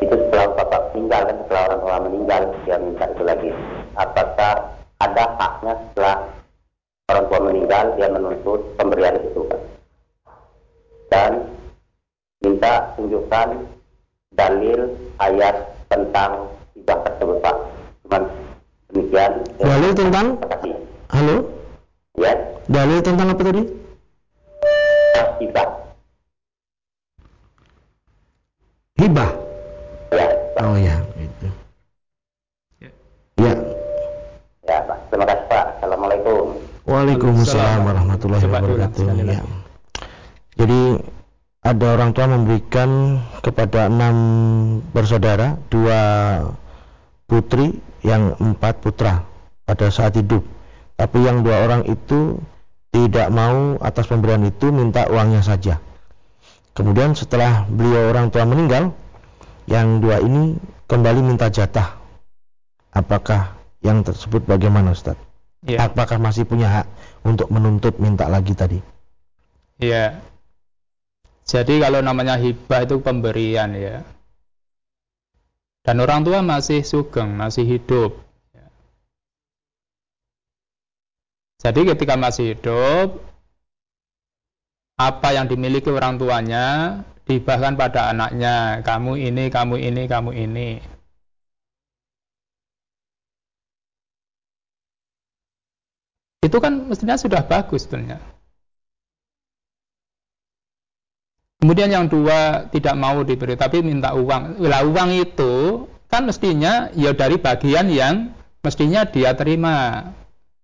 Itu 0.02 0.16
setelah 0.18 0.50
bapak 0.58 0.82
meninggal 0.98 1.22
kan 1.30 1.38
setelah 1.46 1.62
orang 1.70 1.82
tua 1.86 1.98
meninggal 2.10 2.42
dia 2.66 2.78
minta 2.82 3.06
itu 3.06 3.22
lagi 3.22 3.54
apakah 3.96 4.54
ada 5.02 5.24
haknya 5.40 5.74
setelah 5.76 6.18
orang 7.10 7.26
tua 7.28 7.40
meninggal 7.44 7.86
dia 7.98 8.08
menuntut 8.08 8.62
pemberian 8.80 9.18
itu 9.20 9.42
dan 11.12 11.32
minta 12.40 12.96
tunjukkan 12.96 13.68
dalil 14.38 14.80
ayat 15.20 15.56
tentang 15.92 16.48
hibah 16.78 17.00
tersebut 17.04 17.38
pak 17.44 17.56
cuman 18.08 18.24
Demikian. 18.92 19.32
Dalil 19.56 19.92
tentang? 19.96 20.26
Halo? 21.16 21.36
Ya. 22.20 22.34
Dalil 22.68 23.00
tentang 23.00 23.28
apa 23.32 23.42
tadi? 23.44 23.64
Hibah. 25.40 25.68
Hibah. 29.00 29.32
Ya. 30.12 30.28
Oh. 30.60 30.76
Ya. 30.76 31.01
Warahmatullahi 38.28 38.46
wabarakatuh. 38.46 39.04
Ya. 39.26 39.42
Jadi 40.60 40.82
ada 41.62 41.86
orang 41.94 42.12
tua 42.14 42.26
memberikan 42.30 43.22
kepada 43.42 43.90
enam 43.90 44.16
bersaudara 44.94 45.58
dua 45.70 46.00
putri 47.30 47.78
yang 48.02 48.34
empat 48.38 48.82
putra 48.82 49.26
pada 49.66 49.94
saat 49.94 50.18
hidup 50.18 50.42
tapi 50.98 51.22
yang 51.22 51.46
dua 51.46 51.70
orang 51.70 51.86
itu 51.86 52.42
tidak 52.90 53.30
mau 53.30 53.78
atas 53.80 54.10
pemberian 54.10 54.42
itu 54.50 54.74
minta 54.74 55.06
uangnya 55.06 55.46
saja 55.46 55.80
Kemudian 56.72 57.12
setelah 57.12 57.68
beliau 57.68 58.16
orang 58.16 58.32
tua 58.32 58.48
meninggal, 58.48 58.96
yang 59.68 60.00
dua 60.00 60.24
ini 60.24 60.56
kembali 60.88 61.20
minta 61.20 61.52
jatah. 61.52 62.00
Apakah 62.96 63.60
yang 63.84 64.04
tersebut 64.08 64.48
bagaimana 64.48 64.96
Ustaz? 64.96 65.20
Ya. 65.68 65.84
Apakah 65.84 66.18
masih 66.18 66.48
punya 66.48 66.72
hak 66.72 66.88
untuk 67.26 67.48
menuntut 67.54 67.98
minta 68.02 68.26
lagi 68.28 68.54
tadi? 68.54 68.80
Iya. 69.82 70.22
Jadi 71.46 71.82
kalau 71.82 72.00
namanya 72.00 72.38
hibah 72.38 72.86
itu 72.86 73.02
pemberian 73.02 73.74
ya. 73.76 74.06
Dan 75.82 75.98
orang 75.98 76.22
tua 76.22 76.46
masih 76.46 76.86
sugeng, 76.86 77.34
masih 77.34 77.66
hidup. 77.66 78.14
Jadi 81.62 81.94
ketika 81.94 82.18
masih 82.18 82.58
hidup, 82.58 83.22
apa 84.98 85.34
yang 85.34 85.50
dimiliki 85.50 85.90
orang 85.90 86.22
tuanya 86.22 86.98
dibahkan 87.26 87.74
pada 87.78 88.14
anaknya. 88.14 88.82
Kamu 88.86 89.18
ini, 89.18 89.50
kamu 89.50 89.76
ini, 89.82 90.04
kamu 90.06 90.32
ini. 90.38 90.70
Itu 96.42 96.58
kan 96.58 96.90
mestinya 96.90 97.16
sudah 97.22 97.46
bagus 97.46 97.86
sebenarnya. 97.86 98.18
Kemudian 101.62 101.94
yang 101.94 102.10
dua 102.10 102.66
tidak 102.74 102.98
mau 102.98 103.22
diberi 103.22 103.54
tapi 103.54 103.86
minta 103.86 104.18
uang. 104.18 104.58
Lah 104.66 104.82
uang 104.82 105.14
itu 105.14 105.86
kan 106.10 106.26
mestinya 106.26 106.90
ya 106.98 107.14
dari 107.14 107.38
bagian 107.38 107.86
yang 107.94 108.34
mestinya 108.66 109.06
dia 109.06 109.38
terima. 109.38 110.10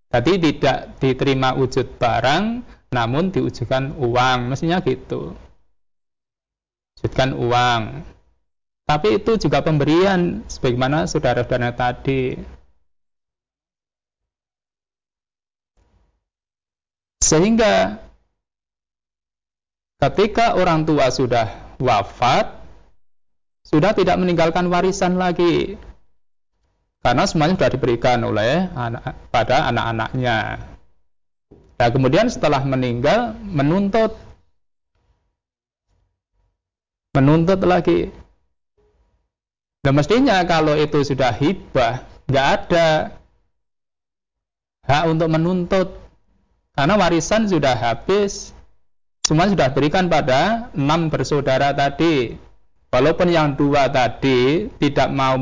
Jadi 0.09 0.41
tidak 0.41 0.97
diterima 0.97 1.53
wujud 1.53 2.01
barang 2.01 2.65
namun 2.89 3.29
diwujudkan 3.29 3.93
uang, 3.99 4.49
mestinya 4.49 4.81
gitu. 4.81 5.37
Wujudkan 6.97 7.37
uang. 7.37 7.81
Tapi 8.87 9.21
itu 9.21 9.37
juga 9.37 9.61
pemberian 9.61 10.47
sebagaimana 10.49 11.05
saudara-saudara 11.05 11.75
tadi. 11.77 12.56
Sehingga 17.21 17.97
ketika 19.97 20.53
orang 20.53 20.85
tua 20.85 21.09
sudah 21.09 21.75
wafat, 21.81 22.53
sudah 23.65 23.91
tidak 23.97 24.15
meninggalkan 24.21 24.69
warisan 24.69 25.17
lagi. 25.17 25.75
Karena 27.01 27.23
semuanya 27.29 27.57
sudah 27.57 27.71
diberikan 27.71 28.19
oleh 28.25 28.67
anak, 28.73 29.15
pada 29.29 29.69
anak-anaknya. 29.69 30.37
Nah, 31.77 31.89
kemudian 31.93 32.25
setelah 32.27 32.61
meninggal 32.65 33.37
menuntut 33.45 34.17
menuntut 37.13 37.61
lagi. 37.65 38.13
Dan 39.81 39.93
mestinya 39.97 40.41
kalau 40.45 40.73
itu 40.77 41.05
sudah 41.05 41.31
hibah, 41.33 42.05
nggak 42.27 42.47
ada 42.59 42.87
hak 44.85 45.03
untuk 45.09 45.29
menuntut 45.31 46.06
karena 46.77 46.93
warisan 46.93 47.49
sudah 47.49 47.73
habis 47.73 48.53
semua 49.25 49.49
sudah 49.51 49.73
berikan 49.75 50.07
pada 50.07 50.71
enam 50.71 51.11
bersaudara 51.11 51.75
tadi. 51.75 52.39
Walaupun 52.87 53.27
yang 53.27 53.59
dua 53.59 53.91
tadi 53.91 54.71
tidak 54.79 55.11
mau 55.11 55.35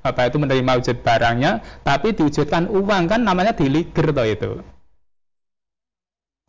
apa 0.00 0.20
itu 0.24 0.40
menerima 0.40 0.80
wujud 0.80 1.04
barangnya, 1.04 1.60
tapi 1.84 2.16
diwujudkan 2.16 2.64
uang 2.72 3.04
kan 3.12 3.20
namanya 3.20 3.52
diliger 3.52 4.08
toh 4.08 4.24
itu. 4.24 4.52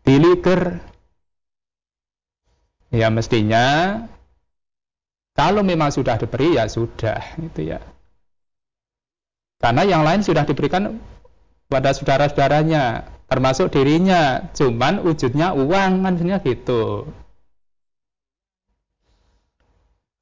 Diliger. 0.08 0.80
Ya 2.96 3.12
mestinya 3.12 4.00
kalau 5.36 5.68
memang 5.68 5.92
sudah 5.92 6.16
diberi 6.16 6.56
ya 6.56 6.72
sudah 6.72 7.20
itu 7.44 7.76
ya. 7.76 7.84
Karena 9.60 9.84
yang 9.84 10.08
lain 10.08 10.24
sudah 10.24 10.48
diberikan 10.48 11.04
pada 11.68 11.92
saudara-saudaranya 11.92 13.19
termasuk 13.30 13.70
dirinya 13.70 14.50
cuman 14.58 15.06
wujudnya 15.06 15.54
uang 15.54 16.02
kan 16.02 16.14
gitu. 16.18 17.06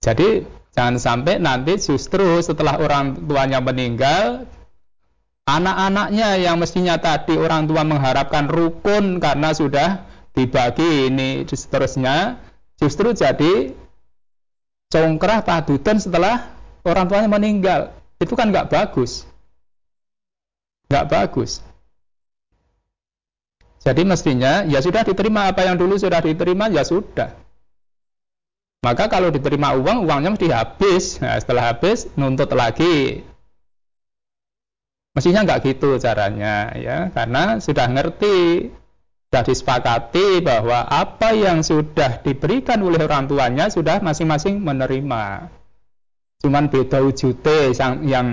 Jadi 0.03 0.43
jangan 0.75 0.99
sampai 0.99 1.39
nanti 1.39 1.79
justru 1.79 2.43
setelah 2.43 2.77
orang 2.77 3.15
tuanya 3.25 3.63
meninggal 3.63 4.45
anak-anaknya 5.47 6.43
yang 6.43 6.59
mestinya 6.59 6.99
tadi 6.99 7.39
orang 7.39 7.65
tua 7.71 7.87
mengharapkan 7.87 8.51
rukun 8.51 9.23
karena 9.23 9.55
sudah 9.55 10.03
dibagi 10.35 11.07
ini 11.07 11.47
seterusnya 11.47 12.37
justru 12.77 13.15
jadi 13.15 13.73
congkrah 14.91 15.47
padutan 15.47 15.97
setelah 15.97 16.51
orang 16.83 17.07
tuanya 17.07 17.31
meninggal. 17.31 17.81
Itu 18.19 18.35
kan 18.35 18.51
nggak 18.51 18.67
bagus. 18.67 19.23
Nggak 20.91 21.07
bagus 21.07 21.66
jadi 23.81 24.01
mestinya 24.03 24.65
ya 24.65 24.81
sudah 24.81 25.05
diterima 25.05 25.49
apa 25.49 25.63
yang 25.63 25.77
dulu 25.79 25.95
sudah 25.95 26.19
diterima 26.19 26.67
ya 26.73 26.83
sudah. 26.83 27.47
Maka 28.85 29.09
kalau 29.09 29.33
diterima 29.33 29.73
uang, 29.73 30.05
uangnya 30.05 30.37
mesti 30.37 30.47
habis. 30.53 31.17
Nah, 31.19 31.35
setelah 31.41 31.73
habis 31.73 32.07
nuntut 32.13 32.47
lagi. 32.53 33.25
Mestinya 35.17 35.41
nggak 35.49 35.73
gitu 35.73 35.97
caranya 35.97 36.77
ya, 36.77 37.09
karena 37.09 37.57
sudah 37.57 37.89
ngerti, 37.89 38.69
sudah 39.27 39.43
disepakati 39.49 40.45
bahwa 40.45 40.85
apa 40.85 41.33
yang 41.33 41.65
sudah 41.65 42.21
diberikan 42.21 42.77
oleh 42.85 43.01
orang 43.01 43.25
tuanya 43.25 43.65
sudah 43.73 43.97
masing-masing 43.97 44.61
menerima. 44.61 45.49
Cuman 46.45 46.69
beda 46.69 47.01
wujudnya 47.01 47.73
yang, 47.73 47.93
yang 48.05 48.27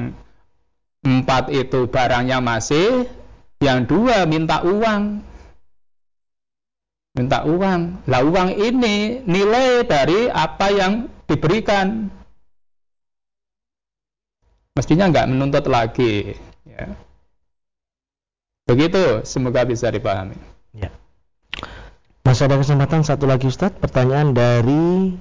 empat 1.08 1.48
itu 1.56 1.88
barangnya 1.88 2.44
masih, 2.44 3.08
yang 3.64 3.88
dua 3.88 4.28
minta 4.28 4.60
uang 4.60 5.24
minta 7.14 7.46
uang. 7.46 8.04
Lah 8.10 8.20
uang 8.26 8.58
ini 8.58 9.22
nilai 9.24 9.86
dari 9.86 10.28
apa 10.28 10.66
yang 10.74 11.08
diberikan. 11.30 12.10
Mestinya 14.74 15.08
nggak 15.08 15.30
menuntut 15.30 15.64
lagi. 15.70 16.34
Ya. 16.66 16.98
Begitu, 18.66 19.22
semoga 19.22 19.62
bisa 19.62 19.86
dipahami. 19.94 20.34
Ya. 20.74 20.90
Masih 22.26 22.50
ada 22.50 22.58
kesempatan 22.58 23.06
satu 23.06 23.30
lagi 23.30 23.46
Ustadz, 23.46 23.78
pertanyaan 23.78 24.34
dari 24.34 25.14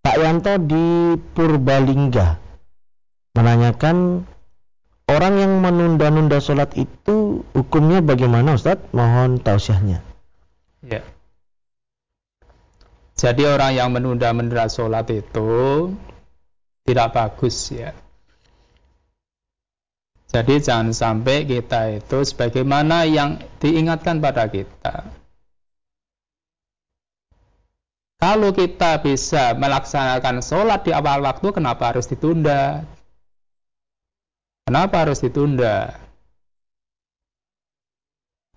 Pak 0.00 0.16
Yanto 0.16 0.56
di 0.62 1.18
Purbalingga 1.36 2.40
menanyakan 3.36 4.24
orang 5.10 5.34
yang 5.36 5.52
menunda-nunda 5.60 6.40
sholat 6.40 6.72
itu 6.78 7.44
hukumnya 7.52 8.00
bagaimana 8.00 8.56
Ustadz? 8.56 8.88
Mohon 8.96 9.42
tausiahnya. 9.42 10.00
Ya. 10.86 11.02
Jadi 13.18 13.42
orang 13.42 13.74
yang 13.74 13.90
menunda-menunda 13.90 14.70
sholat 14.70 15.10
itu 15.10 15.90
tidak 16.86 17.08
bagus 17.18 17.74
ya. 17.74 17.90
Jadi 20.30 20.62
jangan 20.62 20.94
sampai 20.94 21.42
kita 21.42 21.98
itu 21.98 22.18
sebagaimana 22.22 23.10
yang 23.10 23.42
diingatkan 23.58 24.22
pada 24.22 24.46
kita. 24.46 25.10
Kalau 28.22 28.54
kita 28.54 29.02
bisa 29.02 29.54
melaksanakan 29.58 30.38
sholat 30.38 30.86
di 30.86 30.94
awal 30.94 31.22
waktu, 31.22 31.48
kenapa 31.50 31.90
harus 31.90 32.06
ditunda? 32.06 32.86
Kenapa 34.68 35.06
harus 35.06 35.18
ditunda? 35.18 35.96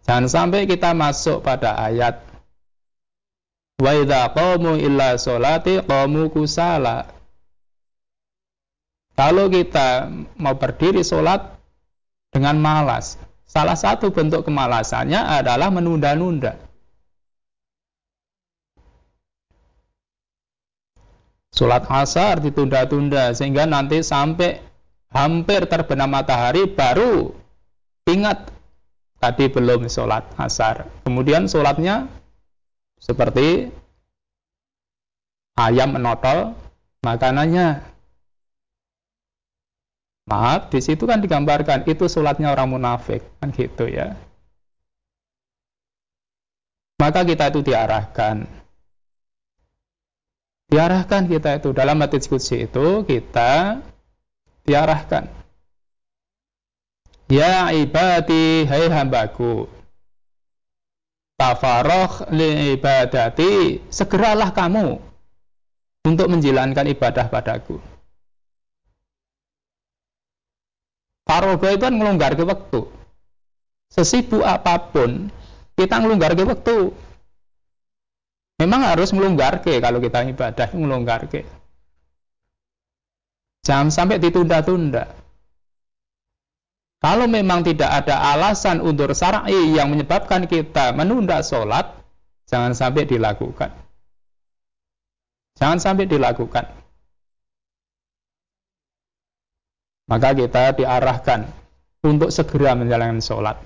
Jangan 0.06 0.28
sampai 0.28 0.70
kita 0.70 0.92
masuk 0.98 1.46
pada 1.46 1.78
ayat 1.78 2.31
Wa 3.82 3.98
idza 3.98 4.30
qamu 4.38 4.78
illa 4.78 5.18
sholati 5.18 5.82
qamu 5.82 6.30
kusala. 6.30 7.10
Kalau 9.18 9.50
kita 9.50 10.06
mau 10.38 10.54
berdiri 10.54 11.02
sholat 11.02 11.58
dengan 12.30 12.62
malas, 12.62 13.18
salah 13.50 13.74
satu 13.74 14.14
bentuk 14.14 14.46
kemalasannya 14.46 15.18
adalah 15.18 15.74
menunda-nunda. 15.74 16.62
Sholat 21.52 21.84
asar 21.92 22.40
ditunda-tunda 22.40 23.36
sehingga 23.36 23.68
nanti 23.68 24.00
sampai 24.02 24.64
hampir 25.12 25.68
terbenam 25.68 26.08
matahari 26.08 26.64
baru 26.66 27.36
ingat 28.08 28.48
tadi 29.20 29.52
belum 29.52 29.92
sholat 29.92 30.24
asar. 30.40 30.88
Kemudian 31.04 31.52
sholatnya 31.52 32.21
seperti 33.02 33.74
ayam 35.58 35.98
menotol 35.98 36.54
makanannya. 37.02 37.82
Maaf, 40.30 40.70
di 40.72 40.80
situ 40.80 41.04
kan 41.10 41.20
digambarkan 41.20 41.84
itu 41.90 42.08
sholatnya 42.08 42.54
orang 42.54 42.72
munafik, 42.72 43.26
kan 43.42 43.52
gitu 43.52 43.90
ya. 43.90 44.16
Maka 47.02 47.26
kita 47.26 47.50
itu 47.50 47.66
diarahkan 47.66 48.62
Diarahkan 50.72 51.28
kita 51.28 51.60
itu 51.60 51.76
dalam 51.76 52.00
hadis 52.00 52.32
qudsi 52.32 52.64
itu 52.64 53.04
kita 53.04 53.84
diarahkan. 54.64 55.28
Ya 57.28 57.76
ibadi 57.76 58.64
hai 58.72 58.88
hambaku. 58.88 59.68
Tafaroh 61.42 62.30
li 62.38 62.78
ibadati 62.78 63.82
segeralah 63.90 64.54
kamu 64.54 64.94
untuk 66.06 66.30
menjalankan 66.30 66.86
ibadah 66.86 67.34
padaku. 67.34 67.82
Parogo 71.26 71.66
itu 71.66 71.82
kan 71.82 71.98
ngelonggar 71.98 72.38
ke 72.38 72.46
waktu. 72.46 72.86
Sesibuk 73.90 74.46
apa 74.46 74.94
pun, 74.94 75.34
kita 75.74 75.98
ngelonggar 75.98 76.38
ke 76.38 76.46
waktu. 76.46 76.94
Memang 78.62 78.86
harus 78.86 79.10
melonggar 79.10 79.66
ke 79.66 79.82
kalau 79.82 79.98
kita 79.98 80.22
ibadah 80.22 80.70
melonggar 80.78 81.26
ke. 81.26 81.42
Jangan 83.66 83.90
sampai 83.90 84.22
ditunda-tunda. 84.22 85.21
Kalau 87.02 87.26
memang 87.26 87.66
tidak 87.66 87.90
ada 88.06 88.38
alasan 88.38 88.78
untuk 88.78 89.10
syar'i 89.18 89.74
yang 89.74 89.90
menyebabkan 89.90 90.46
kita 90.46 90.94
menunda 90.94 91.42
sholat, 91.42 91.98
jangan 92.46 92.78
sampai 92.78 93.10
dilakukan. 93.10 93.74
Jangan 95.58 95.82
sampai 95.82 96.06
dilakukan. 96.06 96.70
Maka 100.14 100.30
kita 100.38 100.78
diarahkan 100.78 101.50
untuk 102.06 102.30
segera 102.30 102.78
menjalankan 102.78 103.18
sholat. 103.18 103.58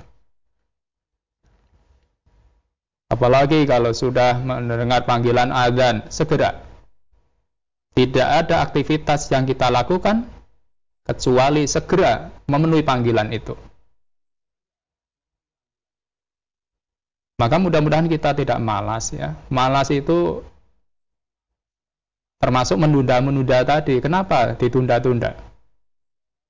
Apalagi 3.11 3.67
kalau 3.67 3.91
sudah 3.91 4.39
mendengar 4.39 5.03
panggilan 5.03 5.51
azan, 5.51 6.07
segera. 6.07 6.63
Tidak 7.95 8.27
ada 8.27 8.63
aktivitas 8.63 9.27
yang 9.27 9.43
kita 9.43 9.67
lakukan 9.71 10.34
kecuali 11.05 11.69
segera 11.69 12.33
memenuhi 12.49 12.81
panggilan 12.81 13.29
itu. 13.29 13.53
Maka 17.35 17.59
mudah-mudahan 17.59 18.09
kita 18.09 18.33
tidak 18.33 18.57
malas 18.63 19.11
ya. 19.11 19.35
Malas 19.51 19.91
itu 19.91 20.41
termasuk 22.39 22.79
menunda-menunda 22.79 23.61
tadi. 23.67 23.99
Kenapa 23.99 24.55
ditunda-tunda? 24.55 25.35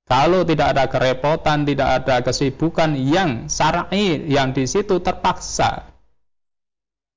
Kalau 0.06 0.46
tidak 0.46 0.78
ada 0.78 0.86
kerepotan, 0.86 1.66
tidak 1.66 1.90
ada 2.06 2.22
kesibukan 2.22 2.94
yang 2.94 3.50
syar'i 3.50 4.30
yang 4.30 4.54
di 4.54 4.70
situ 4.70 5.02
terpaksa 5.02 5.96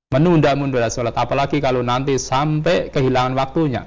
menunda-munda 0.09 0.89
sholat 0.89 1.13
apalagi 1.13 1.61
kalau 1.61 1.85
nanti 1.85 2.17
sampai 2.17 2.89
kehilangan 2.89 3.37
waktunya 3.37 3.85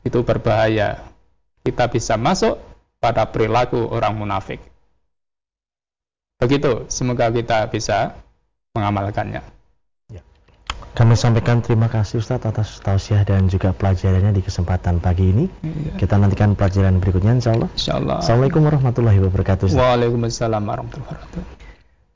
itu 0.00 0.24
berbahaya 0.24 1.09
kita 1.60 1.88
bisa 1.92 2.16
masuk 2.16 2.56
pada 3.00 3.28
perilaku 3.28 3.80
orang 3.90 4.16
munafik 4.16 4.60
begitu 6.40 6.88
semoga 6.88 7.28
kita 7.28 7.68
bisa 7.68 8.16
mengamalkannya 8.72 9.44
ya. 10.08 10.22
kami 10.96 11.14
sampaikan 11.16 11.60
terima 11.60 11.92
kasih 11.92 12.20
Ustadz 12.20 12.48
atas 12.48 12.80
tausiah 12.80 13.24
dan 13.28 13.48
juga 13.52 13.76
pelajarannya 13.76 14.32
di 14.32 14.42
kesempatan 14.42 15.04
pagi 15.04 15.30
ini. 15.30 15.44
Ya. 15.60 16.00
Kita 16.00 16.16
nantikan 16.16 16.56
pelajaran 16.56 16.98
berikutnya 16.98 17.36
insya 17.36 17.54
Allah. 17.54 17.68
Insya 17.76 17.94
Allah. 18.00 18.16
Assalamualaikum 18.24 18.62
warahmatullahi 18.64 19.18
wabarakatuh. 19.20 19.64
Ustaz. 19.68 19.78
Waalaikumsalam 19.78 20.62
warahmatullahi 20.64 21.08
wabarakatuh. 21.12 21.60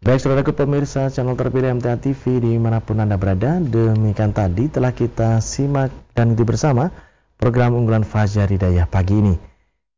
Baik 0.04 0.20
saudaraku 0.20 0.52
pemirsa 0.52 1.08
channel 1.08 1.32
terpilih 1.32 1.80
MTA 1.80 1.96
TV 1.96 2.36
di 2.36 2.52
mana 2.60 2.84
pun 2.84 3.00
Anda 3.00 3.16
berada 3.16 3.56
Demikian 3.56 4.36
tadi 4.36 4.68
telah 4.68 4.92
kita 4.92 5.40
simak 5.40 5.88
dan 6.12 6.36
ikuti 6.36 6.44
bersama 6.44 6.92
program 7.36 7.76
unggulan 7.76 8.06
Fajar 8.06 8.48
Hidayah 8.48 8.88
pagi 8.88 9.18
ini. 9.18 9.34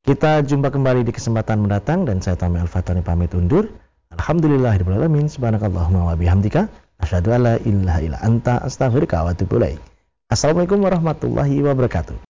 Kita 0.07 0.43
jumpa 0.43 0.71
kembali 0.71 1.03
di 1.03 1.11
kesempatan 1.11 1.67
mendatang 1.67 2.07
dan 2.07 2.23
saya 2.23 2.39
Tami 2.39 2.63
Al-Fatani 2.63 3.03
pamit 3.03 3.35
undur. 3.35 3.67
Alhamdulillahirrahmanirrahim 4.15 5.27
Subhanakallahumma 5.27 6.09
wa 6.09 6.15
bihamdika 6.15 6.71
Asyadu 7.03 7.35
ala 7.37 7.61
ilaha 7.67 8.01
illa 8.01 8.19
anta 8.25 8.63
astaghfirka 8.65 9.27
wa 9.27 9.37
Assalamualaikum 10.27 10.81
warahmatullahi 10.81 11.61
wabarakatuh 11.61 12.26